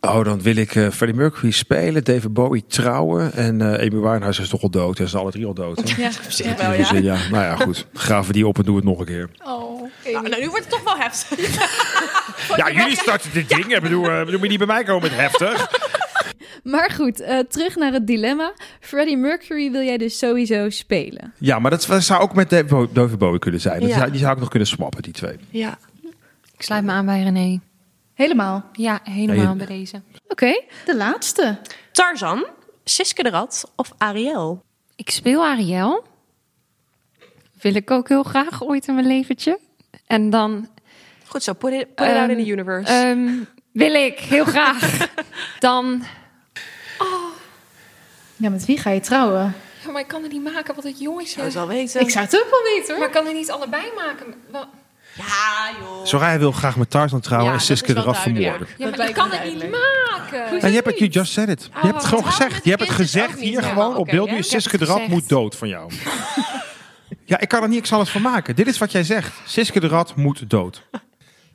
[0.00, 3.32] Oh, dan wil ik eh, Freddie Mercury spelen, David Bowie trouwen.
[3.32, 4.96] En eh Amy Winehouse is toch al dood.
[4.96, 5.78] Ze zijn alle drie al dood.
[5.90, 6.02] Hè?
[6.02, 6.92] Ja, zich wel, ja.
[6.92, 7.86] ja, nou ja, goed.
[7.92, 9.28] Graven die op en doe het nog een keer.
[9.44, 11.38] Oh, Nou, nou, nu wordt het toch wel heftig.
[12.56, 13.74] Ja, jullie starten dit ding.
[13.74, 15.70] Ik bedoel, eh, bedoel, moet je niet bij mij komen met heftig.
[16.62, 18.52] Maar goed, eh, terug naar het dilemma.
[18.80, 21.34] Freddie Mercury wil jij dus sowieso spelen.
[21.38, 23.80] Ja, maar dat zou ook met David Bo- David Bowie kunnen zijn.
[23.80, 23.98] Dat Ja.
[23.98, 25.36] zou- Die zou ik nog kunnen swappen, die twee.
[25.50, 25.78] Ja.
[26.56, 27.60] Ik sluit me aan bij René.
[28.14, 28.64] Helemaal.
[28.72, 30.02] Ja, helemaal bij deze.
[30.28, 31.58] Oké, de laatste.
[31.92, 32.46] Tarzan,
[32.84, 34.62] Siske de Rat of Ariel?
[34.96, 36.04] Ik speel Ariel.
[37.60, 39.58] Wil ik ook heel graag ooit in mijn leventje.
[40.06, 40.68] En dan
[41.26, 42.92] Goed zo, put it, put it out in the universe.
[42.92, 43.28] Ehm,
[43.72, 45.08] wil ik, heel graag.
[45.58, 46.02] Dan...
[48.44, 49.54] Ja, met wie ga je trouwen?
[49.84, 52.00] Ja, maar ik kan het niet maken wat het jongens zou het wel weten.
[52.00, 52.98] Ik zou het ook wel weten hoor.
[52.98, 54.34] Maar ik kan er niet allebei maken.
[54.50, 54.68] Wel-
[55.14, 56.04] Ja, joh.
[56.06, 58.68] Soraya wil graag met Tarzan trouwen Ja, en Siske eraf vermoorden.
[58.78, 60.60] Ja, maar kan het niet maken.
[60.60, 61.62] En je hebt het, you just said it.
[61.62, 62.64] Je hebt het gewoon trouwen gezegd.
[62.64, 64.32] Je hebt het gezegd hier niet, gewoon op beeld ja.
[64.32, 64.38] nu.
[64.38, 65.92] Ik Siske heb het de Rad moet dood van jou.
[67.32, 68.56] ja, ik kan er niks anders van maken.
[68.56, 69.32] Dit is wat jij zegt.
[69.44, 70.82] Siske de Rad moet dood.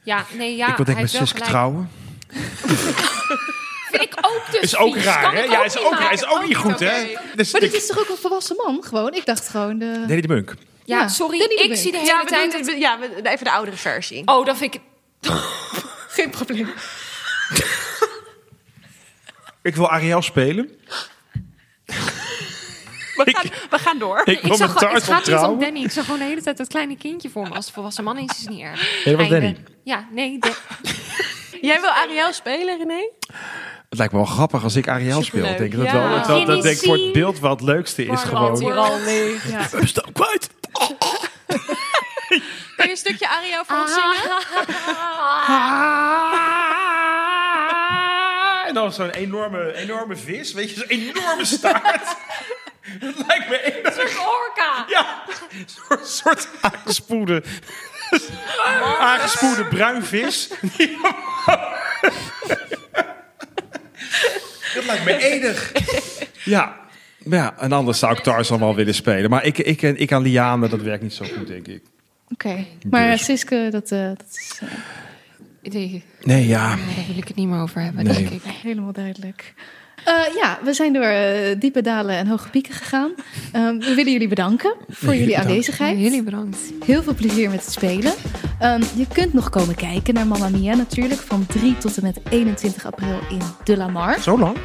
[0.04, 0.68] Ja, nee, ja.
[0.68, 1.46] ik wil denk met Siske gelijk.
[1.46, 1.90] trouwen.
[3.92, 5.04] Vind ik ook dus Is ook vies.
[5.04, 5.44] raar, Kan hè?
[5.44, 6.00] ik Ja, is niet ook raar.
[6.02, 6.18] maken.
[6.18, 7.16] Is ook niet goed, hè?
[7.36, 9.14] Dus Maar dit ik- is toch ook een volwassen man gewoon?
[9.14, 9.92] Ik dacht gewoon de...
[10.08, 10.54] Danny de Munk.
[10.86, 11.38] Ja, Ja, sorry.
[11.40, 11.82] Danny de Ik Munk.
[11.82, 12.52] zie de hele Ja, we tijd...
[12.52, 14.22] doen dat- ja, we- even de oudere versie.
[14.28, 14.82] Oh, dan vind ik.
[16.18, 16.70] Geen probleem.
[19.62, 20.70] Ik wil Ariel spelen.
[21.86, 24.20] We gaan, we gaan door.
[24.26, 25.60] Ik wil Ik zag met gewoon, het gaat niet om.
[25.60, 25.84] Danny.
[25.84, 27.56] Ik zag gewoon de hele tijd dat kleine kindje voor me.
[27.56, 28.82] Als het volwassen man is, is het niet erg.
[29.06, 29.40] Nee, dat was Einde.
[29.40, 29.58] Danny.
[29.84, 30.40] Ja, nee.
[30.40, 30.58] de-
[31.62, 33.10] Jij wil Ariel spelen, René?
[33.90, 35.46] Het lijkt me wel grappig als ik Ariel speel.
[35.46, 35.94] Ik denk dat, Ja.
[35.94, 38.78] wel, dat, wel- dat denk ik voor het beeld wel het leukste is gewoon.
[38.78, 39.50] al leeg.
[39.52, 39.68] Ja.
[39.72, 40.50] We staan kwijt.
[42.76, 44.38] Kan je een stukje Ariel voor ons zingen?
[48.68, 50.54] En dan zo'n enorme, enorme vis.
[50.54, 52.04] Weet je, zo'n enorme staart.
[53.00, 53.98] Dat lijkt me enig.
[54.20, 54.86] Orca.
[54.88, 57.44] Ja, een soort, soort aangespoelde,
[59.00, 60.50] aangespoelde bruin vis.
[64.76, 65.72] Dat lijkt me enig.
[66.46, 66.76] Ja.
[67.30, 69.30] Ja, en anders zou ik Tarzan wel willen spelen.
[69.30, 71.82] Maar ik, ik, ik aan Liane, dat werkt niet zo goed, denk ik.
[72.34, 72.66] Oké.
[72.90, 73.24] Maar Dus.
[73.24, 74.70] Siske, dat, eh, dat is eh,
[75.74, 76.68] Nee, Nee, ja.
[76.76, 78.14] daar wil ik het niet meer over hebben, Nee.
[78.14, 78.42] denk ik.
[78.44, 79.54] helemaal duidelijk.
[80.06, 83.12] Eh, ja, we zijn door eh, diepe dalen en hoge pieken gegaan.
[83.52, 85.48] Ehm, we willen jullie bedanken voor jullie bedankt.
[85.50, 85.98] aanwezigheid.
[85.98, 86.58] Ja, jullie bedankt.
[86.86, 88.14] Heel veel plezier met het spelen.
[88.60, 91.20] Ehm, je kunt nog komen kijken naar Mamma Mia natuurlijk.
[91.22, 94.20] Van 3 tot en met 21 april in De La Mar.
[94.22, 94.58] Zo lang?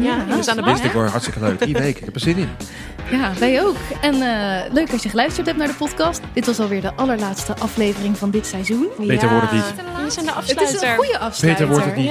[0.00, 0.84] Ja, we staan Dit erbij.
[0.86, 1.58] is wordt hartstikke leuk.
[1.58, 1.98] Drie weken.
[1.98, 2.48] Ik heb er zin in.
[3.10, 3.76] Ja, wij ook.
[4.00, 6.20] En eh, leuk als je geluisterd hebt naar de podcast.
[6.32, 8.88] Dit was alweer de allerlaatste aflevering van dit seizoen.
[8.98, 9.74] Beter wordt het niet.
[10.04, 10.88] We zijn de Het is afsluiter.
[10.88, 11.66] een goede afsluiter.
[11.66, 12.06] Beter wordt het niet.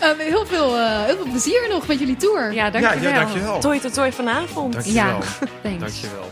[0.00, 0.08] Ja.
[0.08, 2.52] Ehm, heel, veel, eh, heel veel plezier nog met jullie tour.
[2.52, 3.02] Ja, dankjewel.
[3.02, 3.58] Ja, ja, dankjewel.
[3.60, 4.72] Toi tot toi vanavond.
[4.72, 5.18] Dankjewel.
[5.62, 5.80] Thanks.
[5.80, 6.30] Dankjewel.